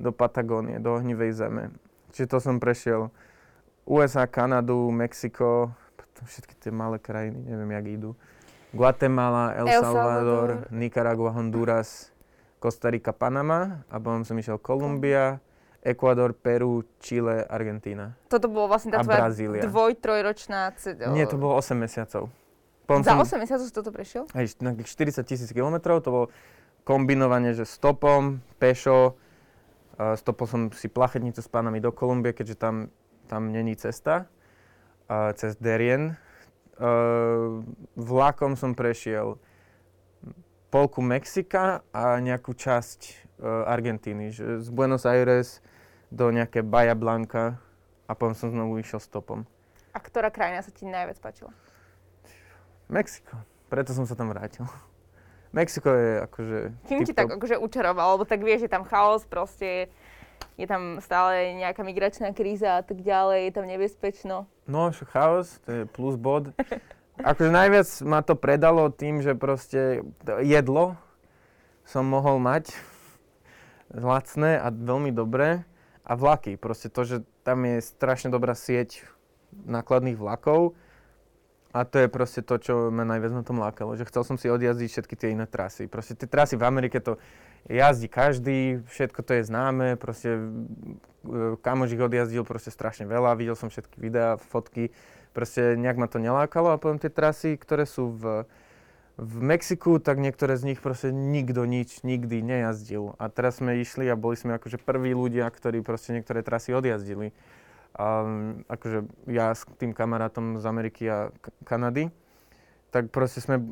[0.00, 1.68] do Patagónie, do ohnivej zeme.
[2.16, 3.12] Čiže to som prešiel
[3.84, 5.76] USA, Kanadu, Mexiko,
[6.24, 8.10] všetky tie malé krajiny, neviem, jak idú.
[8.70, 12.12] Guatemala, El, El Salvador, Salvador, Nicaragua, Honduras,
[12.60, 15.40] Kostarika, Panama a potom som išiel Kolumbia,
[15.80, 18.12] Ekvador, Peru, Chile, Argentína.
[18.28, 19.64] Toto bolo vlastne tá tvoja Brazília.
[19.64, 20.76] dvoj, trojročná...
[20.76, 22.28] C- Nie, to bolo 8 mesiacov.
[22.84, 24.28] Potom Za som, 8 mesiacov si toto prešiel?
[24.36, 26.26] Hej, 40 tisíc kilometrov, to bolo
[26.84, 29.16] kombinovanie, že stopom, pešo,
[30.20, 32.76] stopol som si plachetnicu s pánami do Kolumbie, keďže tam
[33.24, 34.26] tam není cesta,
[35.06, 36.18] uh, cez Derien.
[36.74, 37.62] Uh,
[37.94, 39.38] vlakom som prešiel
[40.70, 43.00] polku Mexika a nejakú časť
[43.42, 45.58] uh, Argentíny, že z Buenos Aires
[46.14, 47.58] do nejaké Baja Blanca
[48.06, 49.42] a potom som znovu išiel stopom.
[49.90, 51.50] A ktorá krajina sa ti najviac páčila?
[52.86, 53.34] Mexiko.
[53.70, 54.66] Preto som sa tam vrátil.
[55.56, 56.58] Mexiko je akože...
[56.86, 58.18] Kým ti tak akože učaroval?
[58.18, 59.90] Lebo tak vieš, že tam chaos, proste
[60.54, 64.36] je tam stále nejaká migračná kríza a tak ďalej, je tam nebezpečno.
[64.70, 66.54] No, chaos, to je plus bod.
[67.20, 70.04] Akože najviac ma to predalo tým, že proste
[70.40, 70.96] jedlo
[71.84, 72.72] som mohol mať
[73.92, 75.68] lacné a veľmi dobré
[76.06, 76.56] a vlaky.
[76.56, 79.04] Proste to, že tam je strašne dobrá sieť
[79.52, 80.78] nákladných vlakov
[81.70, 84.50] a to je proste to, čo ma najviac na tom lákalo, že chcel som si
[84.50, 85.86] odjazdiť všetky tie iné trasy.
[85.86, 87.20] Proste tie trasy v Amerike to
[87.70, 90.40] jazdí každý, všetko to je známe, proste e,
[91.62, 94.90] kamož ich odjazdil proste strašne veľa, videl som všetky videá, fotky,
[95.32, 98.44] proste nejak ma to nelákalo a potom tie trasy, ktoré sú v,
[99.16, 103.18] v Mexiku, tak niektoré z nich proste nikto nič nikdy nejazdil.
[103.20, 107.30] A teraz sme išli a boli sme akože prví ľudia, ktorí proste niektoré trasy odjazdili
[107.94, 108.22] a
[108.70, 112.04] akože ja s tým kamarátom z Ameriky a K- Kanady,
[112.94, 113.62] tak proste sme,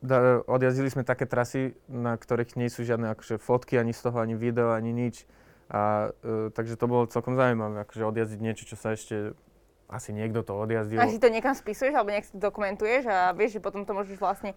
[0.00, 4.20] da, odjazdili sme také trasy, na ktorých nie sú žiadne akože fotky, ani z toho,
[4.20, 5.28] ani video, ani nič.
[5.68, 9.36] A e, takže to bolo celkom zaujímavé, akože odjazdiť niečo, čo sa ešte
[9.86, 10.98] asi niekto to odjazdil.
[10.98, 14.18] A si to niekam spisuješ, alebo nejak to dokumentuješ a vieš, že potom to môžeš
[14.18, 14.52] vlastne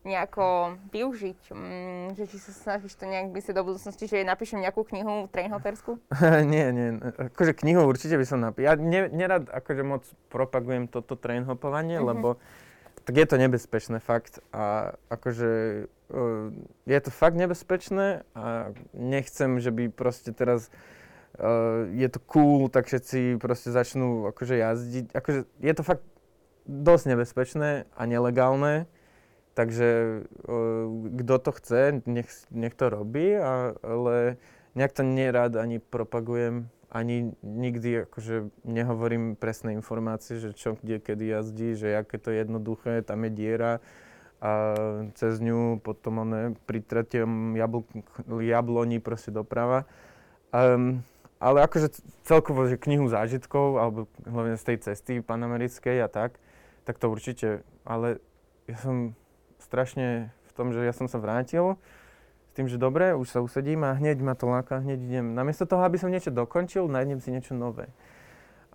[0.00, 1.52] nejako využiť?
[1.52, 6.00] Mm, že či sa snažíš to nejak myslieť do budúcnosti, že napíšem nejakú knihu trainhopersku?
[6.52, 6.88] nie, nie.
[7.32, 8.64] Akože knihu určite by som napísal.
[8.64, 12.10] Ja ne, nerad akože moc propagujem toto trainhopovanie, mm-hmm.
[12.16, 12.40] lebo
[13.04, 15.50] tak je to nebezpečné fakt a akože
[16.12, 16.48] uh,
[16.84, 20.68] je to fakt nebezpečné a nechcem, že by proste teraz
[21.94, 25.04] je to cool, tak všetci proste začnú akože jazdiť.
[25.14, 26.04] Akože je to fakt
[26.66, 28.90] dosť nebezpečné a nelegálne
[29.54, 30.22] Takže
[31.20, 34.38] kto to chce, nech, nech to robí, a, ale
[34.78, 41.34] nejak to nerád ani propagujem, ani nikdy akože nehovorím presné informácie, že čo, kde, kedy
[41.34, 43.72] jazdí, že aké to je jednoduché, tam je diera
[44.40, 44.72] a
[45.18, 47.84] cez ňu potom one pri tretiom jabl-
[48.40, 49.84] jabloni proste doprava.
[50.56, 51.04] Um,
[51.40, 53.98] ale akože celkovo, že knihu zážitkov, alebo
[54.28, 56.36] hlavne z tej cesty panamerickej a tak,
[56.84, 58.20] tak to určite, ale
[58.68, 59.16] ja som
[59.56, 61.80] strašne v tom, že ja som sa vrátil
[62.44, 65.26] S tým, že dobre, už sa usedím a hneď ma to láka, hneď idem.
[65.32, 67.88] Namiesto toho, aby som niečo dokončil, nájdem si niečo nové.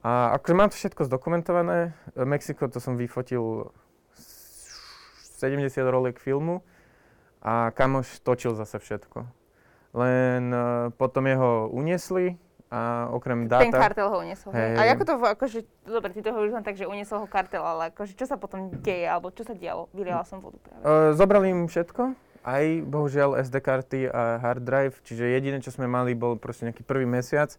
[0.01, 1.97] A akože mám to všetko zdokumentované.
[2.13, 3.73] Mexiko to som vyfotil
[5.41, 6.65] 70 rolek filmu
[7.45, 9.27] a kamoš točil zase všetko.
[9.95, 12.37] Len uh, potom jeho uniesli
[12.75, 13.63] a okrem dáta...
[13.63, 14.51] Ten kartel ho uniesol.
[14.51, 14.75] Hey.
[14.75, 17.95] A ako to, akože, dobre, ty to hovoríš len tak, že uniesol ho kartel, ale
[17.95, 19.87] akože čo sa potom deje, alebo čo sa dialo?
[19.95, 20.83] Vyliala som vodu práve.
[20.83, 22.11] Uh, zobrali im všetko,
[22.43, 26.83] aj bohužiaľ SD karty a hard drive, čiže jediné, čo sme mali, bol proste nejaký
[26.83, 27.55] prvý mesiac,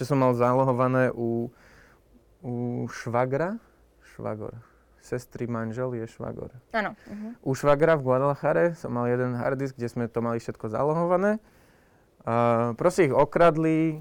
[0.00, 1.52] čo som mal zálohované u,
[2.40, 3.60] u švagra,
[4.16, 4.56] švagor,
[5.04, 6.56] sestry manžel je švagor.
[6.72, 6.96] Áno.
[7.04, 7.36] Uh-huh.
[7.44, 11.36] U švagra v Guadalajare som mal jeden hard disk, kde sme to mali všetko zálohované.
[12.24, 14.00] Uh, proste ich okradli,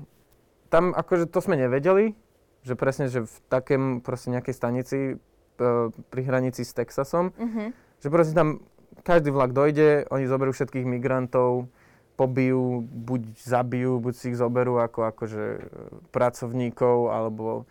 [0.74, 2.18] tam akože to sme nevedeli,
[2.66, 7.70] že presne, že v takém proste nejakej stanici uh, pri hranici s Texasom, uh-huh.
[8.02, 8.66] že proste tam
[9.06, 11.70] každý vlak dojde, oni zoberú všetkých migrantov,
[12.18, 15.62] pobijú, buď zabijú, buď si ich zoberú ako akože e,
[16.14, 17.66] pracovníkov, alebo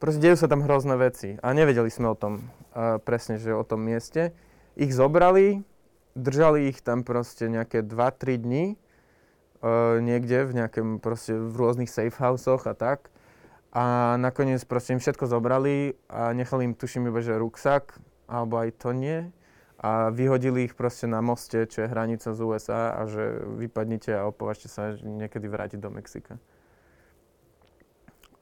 [0.00, 1.36] proste dejú sa tam hrozné veci.
[1.44, 2.40] A nevedeli sme o tom,
[2.72, 4.32] uh, presne, že o tom mieste.
[4.80, 5.60] Ich zobrali,
[6.16, 8.64] držali ich tam proste nejaké 2-3 dní,
[10.02, 13.08] niekde v nejakém proste v rôznych safe houseoch a tak.
[13.72, 17.96] A nakoniec proste im všetko zobrali a nechali im, tuším iba, že ruksak,
[18.28, 19.32] alebo aj to nie.
[19.82, 24.28] A vyhodili ich proste na moste, čo je hranica z USA a že vypadnite a
[24.28, 26.38] opovažte sa niekedy vrátiť do Mexika.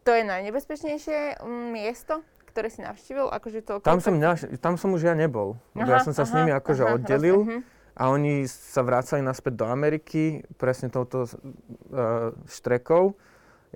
[0.04, 3.30] To je najnebezpečnejšie mm, miesto, ktoré si navštívil?
[3.30, 4.18] Akože to tam, som,
[4.60, 5.56] tam som už ja nebol.
[5.78, 7.38] Aha, ja som sa aha, s nimi akože aha, oddelil.
[7.44, 13.12] Mhm a oni sa vracali naspäť do Ameriky presne touto uh, štrekou.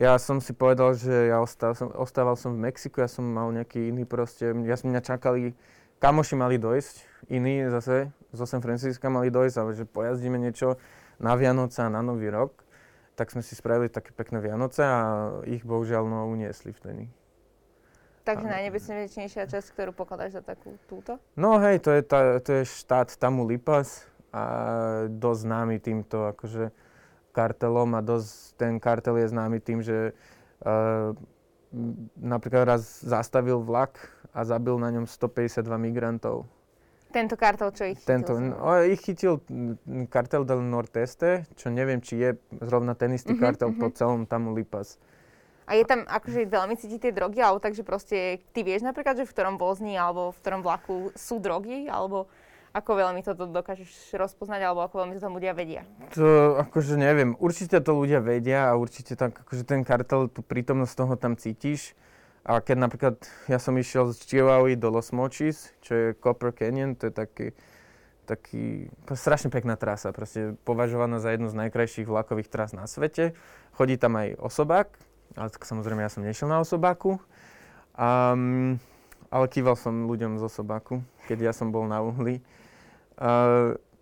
[0.00, 3.52] Ja som si povedal, že ja ostával som, ostával som v Mexiku, ja som mal
[3.52, 5.52] nejaký iný proste, ja som mňa čakali,
[6.00, 10.80] kamoši mali dojsť, iní zase zo San Francisca mali dojsť, ale že pojazdíme niečo
[11.20, 12.64] na Vianoce a na Nový rok.
[13.14, 14.98] Tak sme si spravili také pekné Vianoce a
[15.46, 17.06] ich bohužiaľ no uniesli vtedy.
[18.24, 21.20] Takže najnebezpečnejšia časť, ktorú pokladáš za takú túto?
[21.36, 24.42] No hej, to je, tá, to je štát Tamaulipas a
[25.06, 26.74] dosť známy týmto akože
[27.30, 30.10] kartelom a dosť ten kartel je známy tým, že
[30.66, 31.14] uh,
[32.18, 36.50] napríklad raz zastavil vlak a zabil na ňom 152 migrantov.
[37.14, 38.10] Tento kartel, čo ich chytil?
[38.10, 39.38] Tento, no, ich chytil
[40.10, 43.86] kartel del Nordeste, čo neviem, či je zrovna ten istý uh-huh, kartel uh-huh.
[43.86, 44.98] po celom Tamaulipas.
[45.70, 49.24] A je tam akože veľmi cítiť tie drogy, alebo takže proste ty vieš napríklad, že
[49.24, 52.26] v ktorom vozni alebo v ktorom vlaku sú drogy, alebo
[52.74, 55.86] ako veľmi toto dokážeš rozpoznať, alebo ako veľmi to tam ľudia vedia?
[56.18, 57.38] To akože neviem.
[57.38, 61.94] Určite to ľudia vedia a určite tak, akože ten kartel, tú prítomnosť toho tam cítiš.
[62.42, 66.98] A keď napríklad ja som išiel z Chihuahua do Los Mochis, čo je Copper Canyon,
[66.98, 67.46] to je taký,
[68.26, 73.38] taký strašne pekná trasa, proste považovaná za jednu z najkrajších vlakových tras na svete.
[73.78, 74.90] Chodí tam aj osobák,
[75.38, 77.22] ale tak samozrejme ja som nešiel na osobáku.
[77.94, 78.82] Um,
[79.30, 82.42] ale kýval som ľuďom z osobáku, keď ja som bol na uhli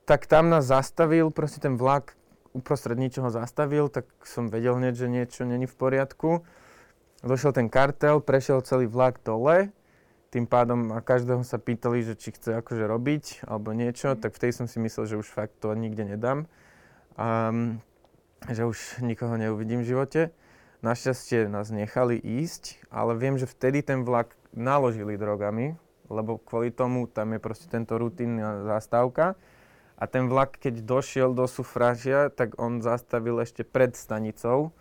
[0.05, 2.16] tak tam nás zastavil, proste ten vlak
[2.53, 6.44] uprostred ničoho zastavil, tak som vedel hneď, že niečo není v poriadku.
[7.22, 9.72] Došiel ten kartel, prešiel celý vlak dole,
[10.33, 14.20] tým pádom a každého sa pýtali, že či chce akože robiť alebo niečo, mm.
[14.20, 16.48] tak vtedy som si myslel, že už fakt to nikde nedám.
[17.20, 17.53] A,
[18.48, 20.20] že už nikoho neuvidím v živote.
[20.83, 25.79] Našťastie nás nechali ísť, ale viem, že vtedy ten vlak naložili drogami,
[26.12, 29.35] lebo kvôli tomu tam je proste tento rutinná zastávka.
[29.96, 34.77] A ten vlak, keď došiel do sufražia, tak on zastavil ešte pred stanicou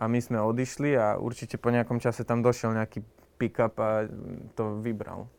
[0.00, 3.06] a my sme odišli a určite po nejakom čase tam došiel nejaký
[3.38, 4.08] pick-up a
[4.58, 5.30] to vybral.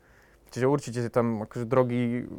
[0.53, 2.29] Čiže určite tam akože drogy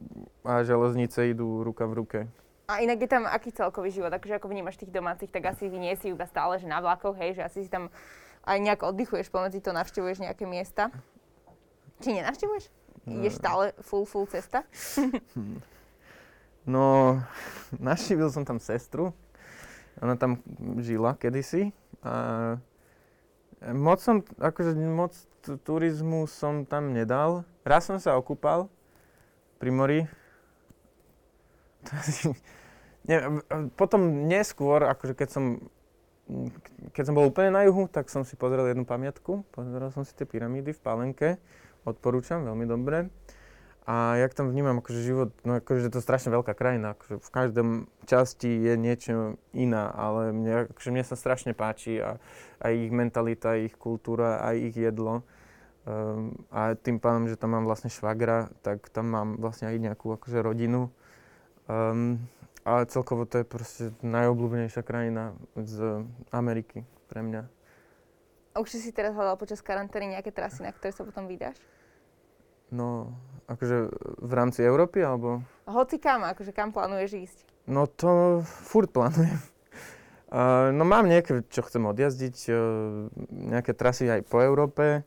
[0.47, 2.19] a železnice idú ruka v ruke.
[2.67, 4.11] A inak je tam aký celkový život?
[4.11, 7.39] Akože ako vnímaš tých domácich, tak asi nie si iba stále že na vlakoch, hej,
[7.39, 7.93] že asi si tam
[8.47, 10.91] aj nejak oddychuješ pomedzi to, navštevuješ nejaké miesta.
[12.03, 12.86] Či nenavštevuješ?
[13.07, 14.67] Ideš stále full, full cesta?
[16.75, 17.17] no,
[17.79, 19.15] naštívil som tam sestru.
[20.03, 20.43] Ona tam
[20.83, 21.71] žila kedysi.
[22.03, 22.59] A
[23.71, 25.15] moc som, akože moc
[25.63, 27.47] turizmu som tam nedal.
[27.63, 28.67] Raz som sa okúpal
[29.63, 30.01] pri mori.
[33.07, 33.23] Nie,
[33.79, 35.45] potom neskôr, akože keď som,
[36.91, 39.47] keď som bol úplne na juhu, tak som si pozrel jednu pamiatku.
[39.55, 41.39] Pozeral som si tie pyramídy v Palenke
[41.87, 43.09] odporúčam, veľmi dobre.
[43.87, 47.31] A jak tam vnímam akože život, no akože to je strašne veľká krajina, akože v
[47.31, 47.69] každom
[48.03, 52.19] časti je niečo iná, ale mne, akože mne sa strašne páči a
[52.59, 55.23] aj ich mentalita, ich kultúra, aj ich jedlo.
[55.87, 60.19] Um, a tým pádom, že tam mám vlastne švagra, tak tam mám vlastne aj nejakú
[60.19, 60.91] akože rodinu.
[61.71, 62.27] Um,
[62.67, 66.03] a celkovo to je proste najobľúbenejšia krajina z
[66.35, 67.47] Ameriky pre mňa.
[68.51, 71.55] A už si teraz hľadal počas karantény nejaké trasy, na ktoré sa potom vydáš?
[72.71, 73.15] No,
[73.47, 73.91] akože
[74.23, 75.43] v rámci Európy, alebo?
[75.71, 77.39] Hoci kam, akože kam plánuješ ísť?
[77.67, 79.39] No to furt plánujem.
[80.27, 85.07] Uh, no mám nejaké, čo chcem odjazdiť, uh, nejaké trasy aj po Európe.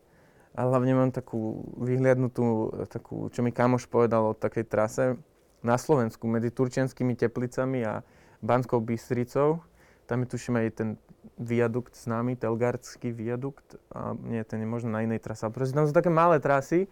[0.55, 5.19] A hlavne mám takú vyhliadnutú, takú, čo mi kamoš povedal o takej trase
[5.59, 7.99] na Slovensku medzi Turčianskými teplicami a
[8.39, 9.59] Banskou Bystricou.
[10.07, 10.89] Tam je tuším aj ten
[11.35, 13.75] viadukt známy, Telgardský viadukt.
[13.91, 15.45] A nie, ten je možno na inej trase.
[15.51, 16.87] Proste tam sú také malé trasy,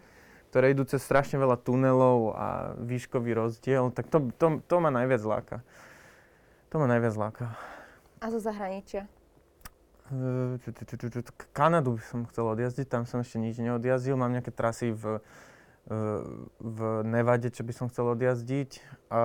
[0.48, 3.92] ktoré idú cez strašne veľa tunelov a výškový rozdiel.
[3.92, 5.56] Tak to, to, to ma najviac láka.
[6.72, 7.52] To ma najviac láka.
[8.20, 9.04] A zo zahraničia?
[11.52, 14.16] Kanadu by som chcel odjazdiť, tam som ešte nič neodjazdil.
[14.16, 15.20] Mám nejaké trasy v,
[16.56, 18.80] v Nevade, čo by som chcel odjazdiť.
[19.12, 19.20] A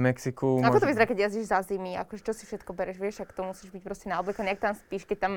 [0.00, 0.64] Mexiku.
[0.64, 1.92] Ako to vyzerá, keď jazdíš za zimy?
[2.00, 5.04] Akože čo si všetko bereš, vieš, ak to musíš byť proste naoblekaný, jak tam spíš,
[5.04, 5.32] keď tam...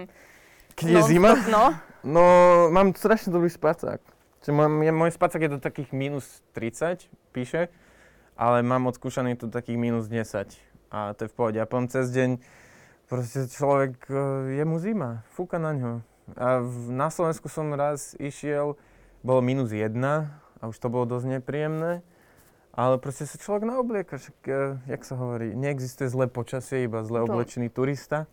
[0.80, 1.36] Keď je zima?
[1.52, 1.76] No.
[2.08, 2.24] no,
[2.72, 4.00] mám strašne dobrý spacák.
[4.52, 7.72] Môj, môj spacák je do takých minus 30, píše,
[8.36, 11.58] ale mám odskúšaný to takých minus 10 a to je v pohode.
[11.58, 12.38] A potom cez deň
[13.10, 15.94] proste človek, e, je mu zima, fúka na ňo.
[16.38, 18.78] A v, na Slovensku som raz išiel,
[19.26, 19.96] bolo minus 1
[20.60, 22.06] a už to bolo dosť nepríjemné.
[22.74, 27.22] Ale proste sa človek naoblieka, však, uh, jak sa hovorí, neexistuje zlé počasie, iba zle
[27.22, 28.26] oblečený turista,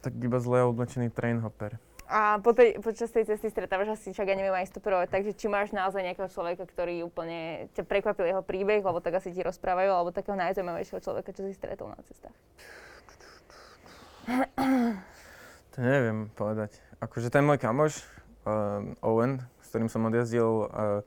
[0.00, 1.76] tak iba zle oblečený trainhopper.
[2.04, 5.48] A po tej, počas tej cesty stretávaš asi, čak ja neviem aj stoperovať, takže či
[5.48, 9.88] máš naozaj nejakého človeka, ktorý úplne ťa prekvapil jeho príbeh, lebo tak asi ti rozprávajú,
[9.88, 12.36] alebo takého najzaujímavejšieho človeka, čo si stretol na cestách?
[15.74, 16.76] To neviem povedať.
[17.00, 18.04] Akože ten môj kamoš,
[18.44, 21.00] uh, Owen, s ktorým som odjazdil uh,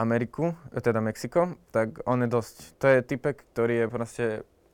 [0.00, 4.24] Ameriku, teda Mexiko, tak on je dosť, to je typek, ktorý je proste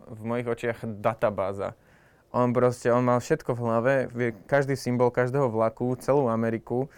[0.07, 1.74] v mojich očiach databáza.
[2.37, 3.94] On proste, on mal všetko v hlave,
[4.44, 6.92] každý symbol každého vlaku, celú Ameriku,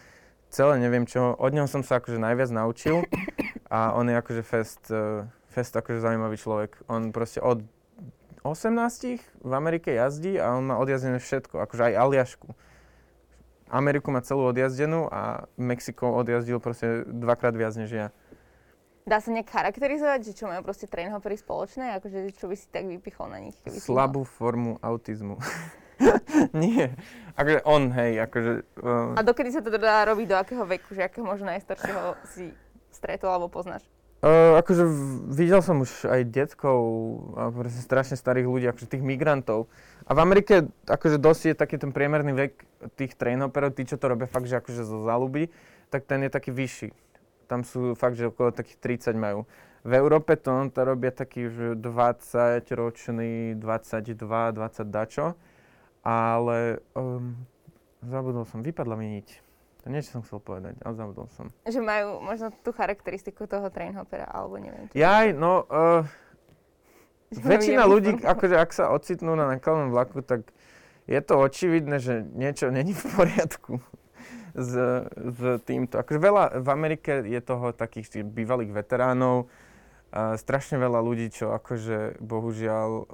[0.50, 3.06] celé neviem čo, od neho som sa akože najviac naučil
[3.70, 6.82] a on je akože fest, uh, fest akože zaujímavý človek.
[6.90, 7.62] On proste od
[8.42, 12.50] 18 v Amerike jazdí a on má odjazdené všetko, akože aj Aliašku
[13.68, 18.06] Ameriku má celú odjazdenú a Mexiko odjazdil proste dvakrát viac než ja.
[19.08, 21.96] Dá sa nejak charakterizovať, že čo majú proste trainhoppery spoločné?
[21.96, 23.56] Akože čo by si tak vypichol na nich?
[23.64, 25.40] Slabú formu autizmu.
[26.52, 26.92] Nie.
[27.32, 28.52] Akože on, hej, akože...
[28.84, 29.16] Uh...
[29.16, 32.52] A dokedy sa to dá robiť, do akého veku, že akého možno najstaršieho si
[32.92, 33.80] stretol alebo poznáš?
[34.20, 34.84] Uh, akože
[35.30, 36.78] videl som už aj detkov
[37.38, 39.72] a proste strašne starých ľudí, akože tých migrantov.
[40.04, 42.52] A v Amerike akože dosť je taký ten priemerný vek
[42.98, 45.48] tých trainoperov, tí, čo to robia fakt, že akože zo záľuby,
[45.88, 47.07] tak ten je taký vyšší.
[47.48, 49.48] Tam sú fakt, že okolo takých 30 majú.
[49.88, 55.32] V Európe to to robia taký že 20 ročný, 22, 20 dačo,
[56.04, 57.32] ale um,
[58.04, 59.28] zabudol som, vypadla mi niť.
[59.82, 61.48] To niečo som chcel povedať, ale zabudol som.
[61.64, 64.92] Že majú možno tú charakteristiku toho trainhoppera, alebo neviem.
[64.92, 65.64] Čo Jaj, no...
[65.68, 66.04] Uh,
[67.28, 70.48] väčšina ľudí, akože ak sa ocitnú na nákladnom vlaku, tak
[71.04, 73.84] je to očividné, že niečo není v poriadku
[74.58, 74.72] s,
[75.06, 76.02] s týmto.
[76.02, 79.46] Akože veľa, v Amerike je toho takých bývalých veteránov,
[80.08, 83.06] a strašne veľa ľudí, čo akože bohužiaľ uh,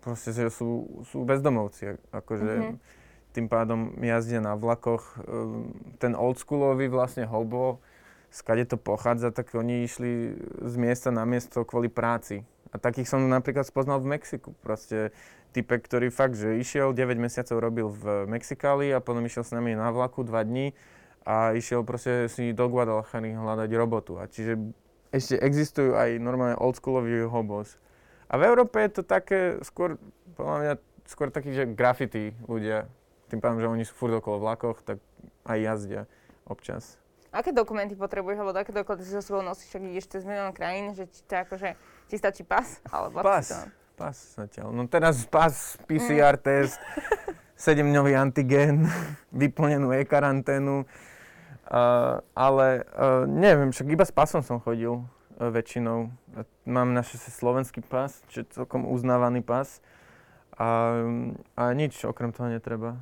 [0.00, 2.00] proste že sú, sú bezdomovci.
[2.16, 2.96] Akože mm-hmm
[3.38, 5.14] tým pádom jazdia na vlakoch.
[5.22, 5.70] Ehm,
[6.02, 7.78] ten oldschoolový vlastne hobo,
[8.34, 10.34] skade to pochádza, tak oni išli
[10.66, 12.42] z miesta na miesto kvôli práci.
[12.72, 14.52] A takých som napríklad spoznal v Mexiku.
[14.60, 15.14] Proste
[15.56, 19.72] typek, ktorý fakt, že išiel, 9 mesiacov robil v Mexikáli a potom išiel s nami
[19.72, 20.76] na vlaku 2 dní
[21.24, 24.20] a išiel proste si do Guadalajary hľadať robotu.
[24.20, 24.60] A čiže
[25.08, 27.80] ešte existujú aj normálne oldschooloví hobos.
[28.28, 29.96] A v Európe je to také skôr,
[30.36, 30.72] podľa mňa,
[31.08, 32.84] skôr taký, že graffiti ľudia
[33.32, 35.00] tým pádom, že oni sú furt okolo vlakoch, tak
[35.48, 36.02] aj jazdia
[36.48, 36.96] občas.
[37.28, 38.72] Aké dokumenty potrebuješ, alebo aké
[39.04, 41.76] si so sebou nosíš, ak ideš cez milión krajín, že ti, to akože,
[42.08, 42.80] ti stačí pas?
[42.88, 43.58] Alebo pas, to...
[44.00, 44.72] pas zatiaľ.
[44.72, 46.42] No teraz pas, PCR mm.
[46.42, 46.80] test,
[47.60, 48.88] 7-dňový antigen,
[49.44, 50.88] vyplnenú e-karanténu.
[51.68, 56.08] Uh, ale uh, neviem, však iba s pasom som chodil uh, väčšinou.
[56.64, 59.84] Mám naše slovenský pas, čo je celkom uznávaný pas.
[60.56, 60.96] A,
[61.60, 62.96] a nič okrem toho netreba.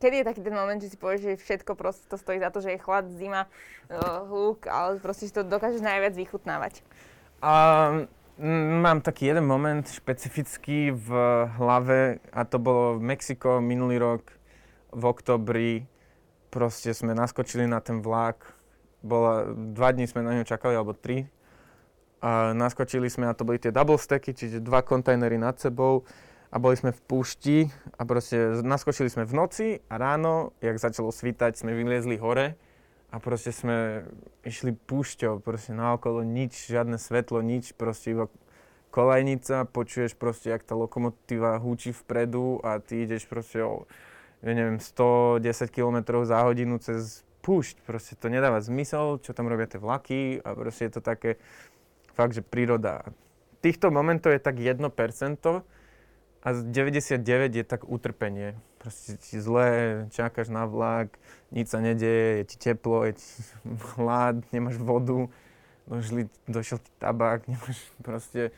[0.00, 2.64] Kedy je taký ten moment, že si povieš, že všetko proste to stojí za to,
[2.64, 3.52] že je chlad, zima,
[3.92, 6.80] uh, hluk, ale proste si to dokážeš najviac vychutnávať?
[7.44, 7.52] A,
[8.40, 11.08] m, mám taký jeden moment špecifický v
[11.60, 14.32] hlave a to bolo v Mexiko minulý rok
[14.88, 15.72] v oktobri.
[16.48, 18.56] Proste sme naskočili na ten vlak.
[19.04, 21.28] Bola, dva dní sme na ňo čakali, alebo tri.
[22.20, 26.04] a naskočili sme a to boli tie double stacky, čiže dva kontajnery nad sebou
[26.50, 27.58] a boli sme v púšti
[27.94, 32.58] a proste naskočili sme v noci a ráno, jak začalo svítať, sme vyliezli hore
[33.14, 34.06] a proste sme
[34.42, 38.26] išli púšťou, proste naokolo nič, žiadne svetlo, nič, proste iba
[38.90, 43.86] kolajnica, počuješ proste, jak tá lokomotíva húči vpredu a ty ideš proste o,
[44.42, 49.70] ja neviem, 110 km za hodinu cez púšť, proste to nedáva zmysel, čo tam robia
[49.70, 51.38] tie vlaky a proste je to také,
[52.18, 53.06] fakt, že príroda.
[53.62, 54.82] Týchto momentov je tak 1%
[56.40, 58.56] a z 99 je tak utrpenie.
[58.80, 61.20] Proste ti zlé, čakáš na vlak,
[61.52, 63.28] nič sa nedieje, je ti teplo, je ti
[63.96, 65.28] hlad, nemáš vodu,
[65.84, 68.50] došli, došiel ti tabák, nemáš proste...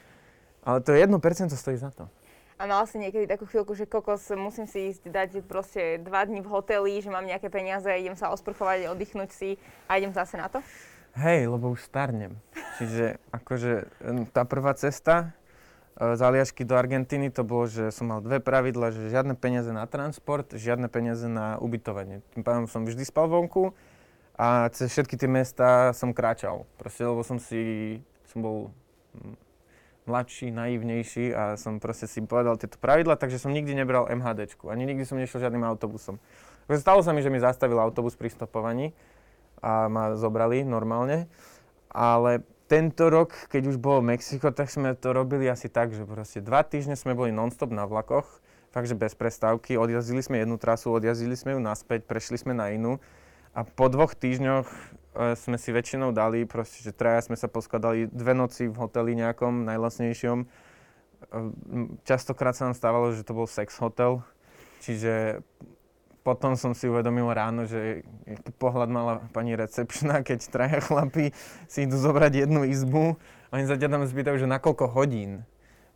[0.62, 1.10] Ale to 1%
[1.50, 2.06] stojí za to.
[2.54, 6.38] A mal si niekedy takú chvíľku, že kokos, musím si ísť dať proste dva dní
[6.38, 9.58] v hoteli, že mám nejaké peniaze, idem sa osprchovať, oddychnúť si
[9.90, 10.62] a idem zase na to?
[11.18, 12.38] Hej, lebo už starnem.
[12.78, 13.90] Čiže akože
[14.30, 15.34] tá prvá cesta
[15.96, 19.84] z Aliašky do Argentíny to bolo, že som mal dve pravidla, že žiadne peniaze na
[19.84, 22.24] transport, žiadne peniaze na ubytovanie.
[22.32, 23.76] Tým pádom som vždy spal vonku
[24.32, 26.64] a cez všetky tie mesta som kráčal.
[26.80, 28.00] Proste, lebo som si,
[28.32, 28.56] som bol
[30.08, 34.88] mladší, naivnejší a som proste si povedal tieto pravidla, takže som nikdy nebral MHDčku, ani
[34.88, 36.18] nikdy som nešiel žiadnym autobusom.
[36.72, 38.90] Stalo sa mi, že mi zastavil autobus pri stopovaní
[39.62, 41.30] a ma zobrali normálne,
[41.92, 46.44] ale tento rok, keď už bolo Mexiko, tak sme to robili asi tak, že proste
[46.44, 48.26] dva týždne sme boli non-stop na vlakoch,
[48.72, 52.72] fakt, že bez prestávky, odjazdili sme jednu trasu, odjazdili sme ju naspäť, prešli sme na
[52.72, 53.02] inú.
[53.52, 54.64] A po dvoch týždňoch
[55.12, 59.12] E, sme si väčšinou dali, proste, že traja sme sa poskladali dve noci v hoteli
[59.12, 60.38] nejakom najlasnejšom.
[60.40, 60.46] E,
[62.08, 64.24] častokrát sa nám stávalo, že to bol sex hotel,
[64.80, 65.44] čiže
[66.22, 71.34] potom som si uvedomil ráno, že aký pohľad mala pani recepčná, keď traja chlapí
[71.66, 73.18] si idú zobrať jednu izbu
[73.52, 75.44] oni sa ťa tam spýtajú, že na koľko hodín.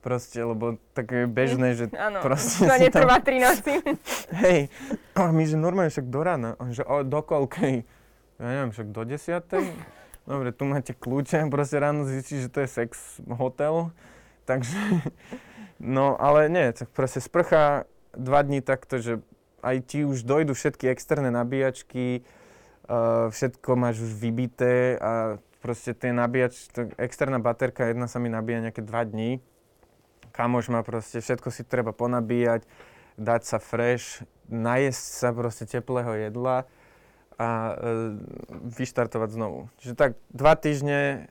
[0.05, 3.81] Proste, lebo tak je bežné, že Áno, proste to netrvá tri noci.
[4.45, 4.71] Hej,
[5.17, 7.83] a my, že normálne však do rána, že o, do koľkej
[8.37, 9.65] ja neviem, však do desiatej.
[10.31, 13.91] Dobre, tu máte kľúče, proste ráno zistíš, že to je sex hotel.
[14.45, 14.79] Takže,
[15.81, 19.25] no ale nie, tak proste sprcha dva dní takto, že
[19.63, 26.15] aj ti už dojdu všetky externé nabíjačky, uh, všetko máš už vybité a proste tie
[26.15, 29.43] nabíjač, externá baterka jedna sa mi nabíja nejaké dva dní.
[30.31, 32.69] Kamož má proste, všetko si treba ponabíjať,
[33.17, 36.69] dať sa fresh, najesť sa proste teplého jedla
[37.41, 37.73] a e,
[38.79, 39.73] vyštartovať znovu.
[39.81, 41.29] Čiže tak dva týždne,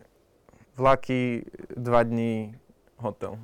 [0.75, 1.45] vlaky,
[1.77, 2.57] dva dní,
[2.97, 3.37] hotel.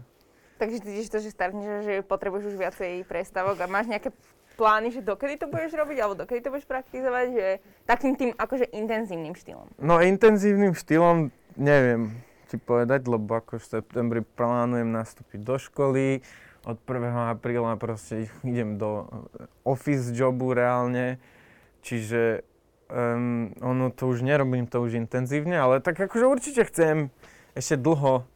[0.62, 4.14] Takže ty to, že startneš, že potrebuješ už viacej prestavok a máš nejaké
[4.62, 7.48] plány, že dokedy to budeš robiť, alebo dokedy to budeš praktizovať, že
[7.90, 9.66] takým tým akože intenzívnym štýlom?
[9.82, 12.14] No intenzívnym štýlom neviem
[12.46, 16.22] ti povedať, lebo ako v septembri plánujem nastúpiť do školy,
[16.62, 17.34] od 1.
[17.34, 19.10] apríla proste idem do
[19.66, 21.18] office jobu reálne,
[21.82, 22.46] čiže
[22.94, 27.10] um, ono to už nerobím to už intenzívne, ale tak akože určite chcem
[27.58, 28.30] ešte dlho,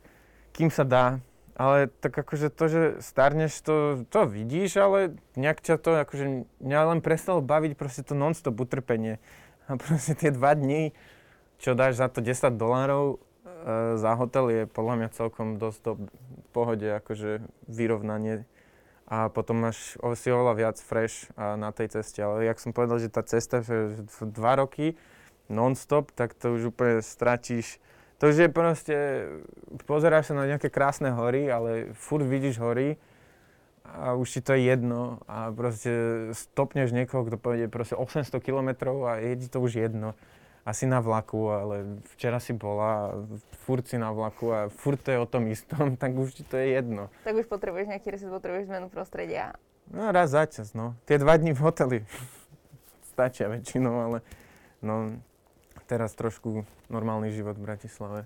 [0.57, 1.21] kým sa dá.
[1.55, 6.79] Ale tak akože to, že starneš, to, to vidíš, ale nejak ťa to akože mňa
[6.91, 9.23] len prestalo baviť proste to non-stop utrpenie.
[9.71, 10.91] A proste tie dva dní,
[11.57, 15.93] čo dáš za to 10 dolárov e, za hotel je podľa mňa celkom dosť do
[16.51, 17.39] pohode akože
[17.71, 18.43] vyrovnanie
[19.05, 22.25] a potom máš si oveľa viac fresh a na tej ceste.
[22.25, 24.01] Ale jak som povedal, že tá cesta, že
[24.33, 24.97] dva roky
[25.45, 27.77] non-stop, tak to už úplne stratíš.
[28.19, 28.97] To už je proste,
[29.83, 32.95] pozeráš sa na nejaké krásne hory, ale furt vidíš hory
[33.83, 35.91] a už ti to je jedno a proste
[36.31, 40.15] stopneš niekoho, kto povede proste 800 kilometrov a je ti to už jedno
[40.65, 43.13] asi na vlaku, ale včera si bola,
[43.69, 46.57] furt si na vlaku a furt to je o tom istom, tak už ti to
[46.57, 47.13] je jedno.
[47.21, 49.53] Tak už potrebuješ nejaký reset, potrebuješ zmenu prostredia.
[49.93, 50.97] No raz za čas, no.
[51.05, 51.97] Tie dva dní v hoteli
[53.13, 54.17] stačia väčšinou, ale
[54.81, 55.21] no
[55.85, 58.19] teraz trošku normálny život v Bratislave.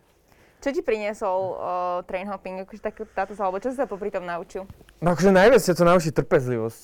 [0.60, 1.56] Čo ti priniesol uh,
[2.04, 4.68] train hopping, akože tak, táto alebo čo si sa popri tom naučil?
[5.00, 6.82] No akože najviac sa to naučí trpezlivosť.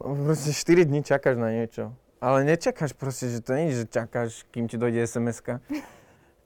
[0.00, 1.92] Proste 4 dní čakáš na niečo.
[2.24, 5.60] Ale nečakáš proste, že to nie je, že čakáš, kým ti dojde SMS-ka.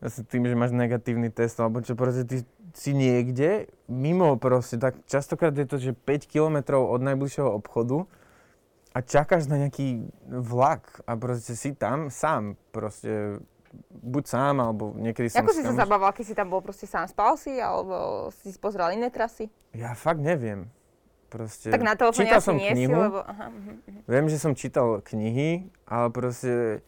[0.03, 2.43] Tým, že máš negatívny test, alebo čo proste ty
[2.75, 8.09] si niekde, mimo proste, tak častokrát je to, že 5 kilometrov od najbližšieho obchodu
[8.93, 13.41] a čakáš na nejaký vlak a proste si tam sám, proste
[13.91, 15.41] buď sám, alebo niekedy som...
[15.43, 18.93] Ako si sa zabával, keď si tam bol, proste sám spal si, alebo si pozeral
[18.93, 19.49] iné trasy?
[19.73, 20.69] Ja fakt neviem.
[21.33, 23.25] Proste, tak na telefóne čítal som knihu, si, lebo...
[23.25, 24.05] Aha, uh-huh.
[24.05, 26.85] Viem, že som čítal knihy, ale proste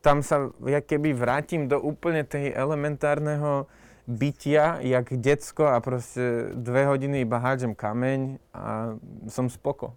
[0.00, 3.68] tam sa ja keby vrátim do úplne tej elementárneho
[4.08, 8.96] bytia, jak decko a proste dve hodiny iba hádžem kameň a
[9.28, 9.94] som spoko.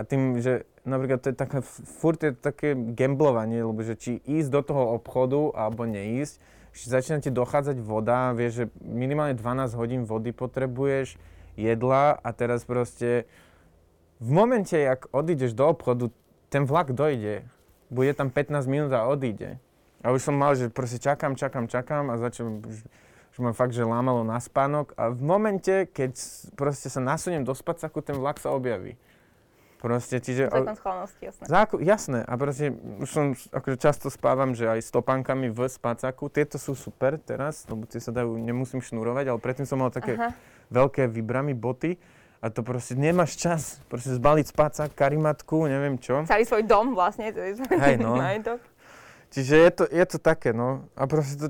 [0.00, 1.60] A tým, že napríklad to je také,
[2.00, 6.40] furt je také gamblovanie, lebo že či ísť do toho obchodu alebo neísť,
[6.72, 11.20] že začína ti dochádzať voda, vieš, že minimálne 12 hodín vody potrebuješ,
[11.52, 13.28] jedla a teraz proste
[14.24, 16.08] v momente, jak odídeš do obchodu,
[16.48, 17.44] ten vlak dojde.
[17.92, 19.60] Bude tam 15 minút a odíde.
[20.00, 22.64] A už som mal, že proste čakám, čakám, čakám a začal,
[23.32, 24.96] že ma fakt, že lámalo na spánok.
[24.96, 26.16] A v momente, keď
[26.56, 28.96] proste sa nasuniem do spacáku, ten vlak sa objaví.
[29.80, 30.52] Proste, čiže...
[30.52, 31.44] Zákon schválnosti, jasné.
[31.48, 32.20] Záko, jasné.
[32.28, 36.28] A proste už som, akože často spávam, že aj s topánkami v spacáku.
[36.28, 40.20] Tieto sú super teraz, lebo tie sa dajú, nemusím šnurovať, ale predtým som mal také
[40.20, 40.36] Aha.
[40.68, 41.96] veľké vybramy boty.
[42.44, 43.80] A to proste nemáš čas.
[43.88, 46.28] Proste zbaliť spacák, karimatku, neviem čo.
[46.28, 47.32] Celý svoj dom vlastne.
[47.32, 48.20] Hej, no.
[49.32, 50.88] Čiže je to, je to také, no.
[50.92, 51.46] A proste to,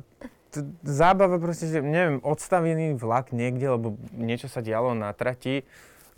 [0.54, 5.66] to, zábava proste, že neviem, odstavený vlak niekde, lebo niečo sa dialo na trati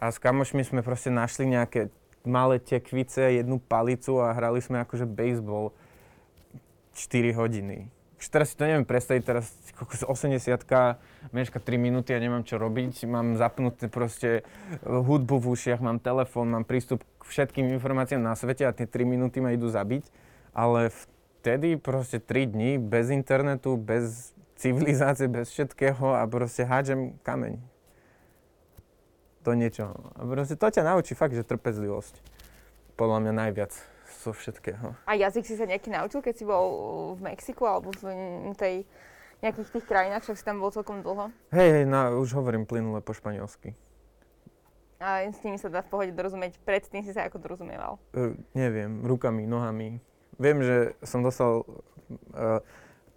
[0.03, 5.07] a s kamošmi sme proste našli nejaké malé tekvice, jednu palicu a hrali sme akože
[5.07, 5.75] baseball
[6.95, 7.91] 4 hodiny.
[8.23, 9.51] Už teraz si to neviem predstaviť, teraz
[10.07, 10.39] 80
[11.35, 14.47] meška 3 minúty a nemám čo robiť, mám zapnuté proste
[14.87, 19.03] hudbu v ušiach, mám telefón, mám prístup k všetkým informáciám na svete a tie 3
[19.03, 20.07] minúty ma idú zabiť,
[20.55, 20.95] ale
[21.43, 27.72] vtedy proste 3 dní bez internetu, bez civilizácie, bez všetkého a proste hádžem kameň
[29.43, 29.95] do niečoho.
[30.15, 32.19] A proste to ťa naučí fakt, že trpezlivosť.
[32.95, 33.73] Podľa mňa najviac
[34.23, 34.95] zo všetkého.
[35.09, 36.67] A jazyk si sa nejaký naučil, keď si bol
[37.19, 38.87] v Mexiku alebo v tej
[39.43, 41.35] nejakých tých krajinách, však si tam bol celkom dlho?
[41.51, 43.75] Hej, hej, no, už hovorím plynule po španielsky.
[45.03, 46.63] A s nimi sa dá v pohode dorozumieť.
[46.63, 47.99] Predtým si sa ako dorozumieval?
[48.15, 49.99] Uh, neviem, rukami, nohami.
[50.39, 52.63] Viem, že som dostal uh,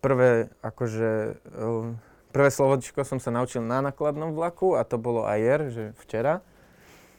[0.02, 1.94] prvé, akože, uh,
[2.36, 6.44] Prvé slovočko som sa naučil na nakladnom vlaku a to bolo ajer, že včera.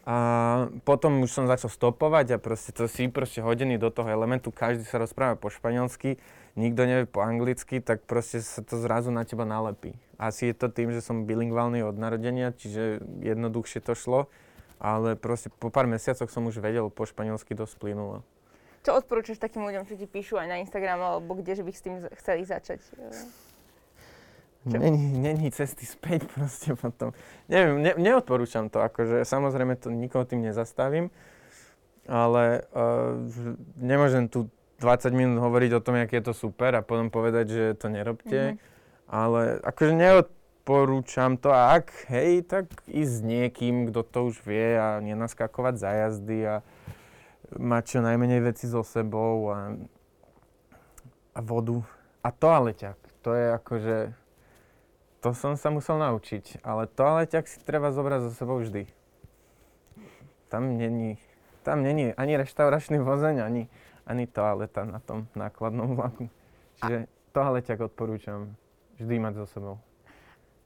[0.04, 0.16] A
[0.84, 4.84] potom už som začal stopovať a proste to si proste hodený do toho elementu, každý
[4.84, 6.20] sa rozpráva po španielsky,
[6.52, 9.96] nikto nevie po anglicky, tak proste sa to zrazu na teba nalepí.
[10.20, 14.28] Asi je to tým, že som bilingválny od narodenia, čiže jednoduchšie to šlo,
[14.76, 18.20] ale proste po pár mesiacoch som už vedel po španielsky dosť plynulo.
[18.84, 21.80] Čo odporúčaš takým ľuďom, čo ti píšu aj na Instagram alebo kde, že by s
[21.80, 22.84] tým chceli začať?
[24.66, 27.14] Není, není cesty späť proste potom.
[27.46, 31.14] Neviem, ne, neodporúčam to, akože samozrejme to nikoho tým nezastavím,
[32.10, 33.14] ale uh,
[33.78, 34.50] nemôžem tu
[34.82, 38.58] 20 minút hovoriť o tom, aké je to super a potom povedať, že to nerobte.
[38.58, 38.74] Mm-hmm.
[39.06, 44.74] Ale akože neodporúčam to a ak, hej, tak ísť s niekým, kto to už vie
[44.74, 46.56] a nenaskakovať za jazdy a
[47.54, 49.78] mať čo najmenej veci so sebou a,
[51.32, 51.78] a vodu.
[52.26, 53.96] A toaleťak, to je akože
[55.20, 58.86] to som sa musel naučiť, ale toaleťak si treba zobrať so sebou vždy.
[60.46, 61.18] Tam není,
[61.66, 63.66] tam není ani reštauračný vozeň, ani,
[64.06, 66.30] ani toaleta na tom nákladnom vlaku.
[66.78, 68.54] Čiže toaleťak odporúčam
[69.00, 69.76] vždy mať so sebou.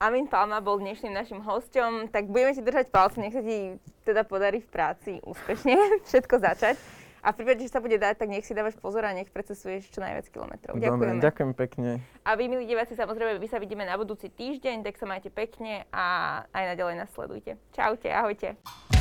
[0.01, 3.77] Amin Palma bol dnešným našim hosťom, tak budeme ti držať palce, nech sa ti
[4.09, 5.77] teda podarí v práci úspešne
[6.09, 6.81] všetko začať.
[7.21, 9.93] A v prípade, že sa bude dať, tak nech si dávaš pozor a nech precesuješ
[9.93, 10.77] čo najviac kilometrov.
[10.81, 11.21] Ďakujem.
[11.21, 11.91] Ďakujem pekne.
[12.25, 15.85] A vy, milí diváci, samozrejme, my sa vidíme na budúci týždeň, tak sa majte pekne
[15.93, 17.61] a aj naďalej nás sledujte.
[17.77, 19.00] Čaute, ahojte.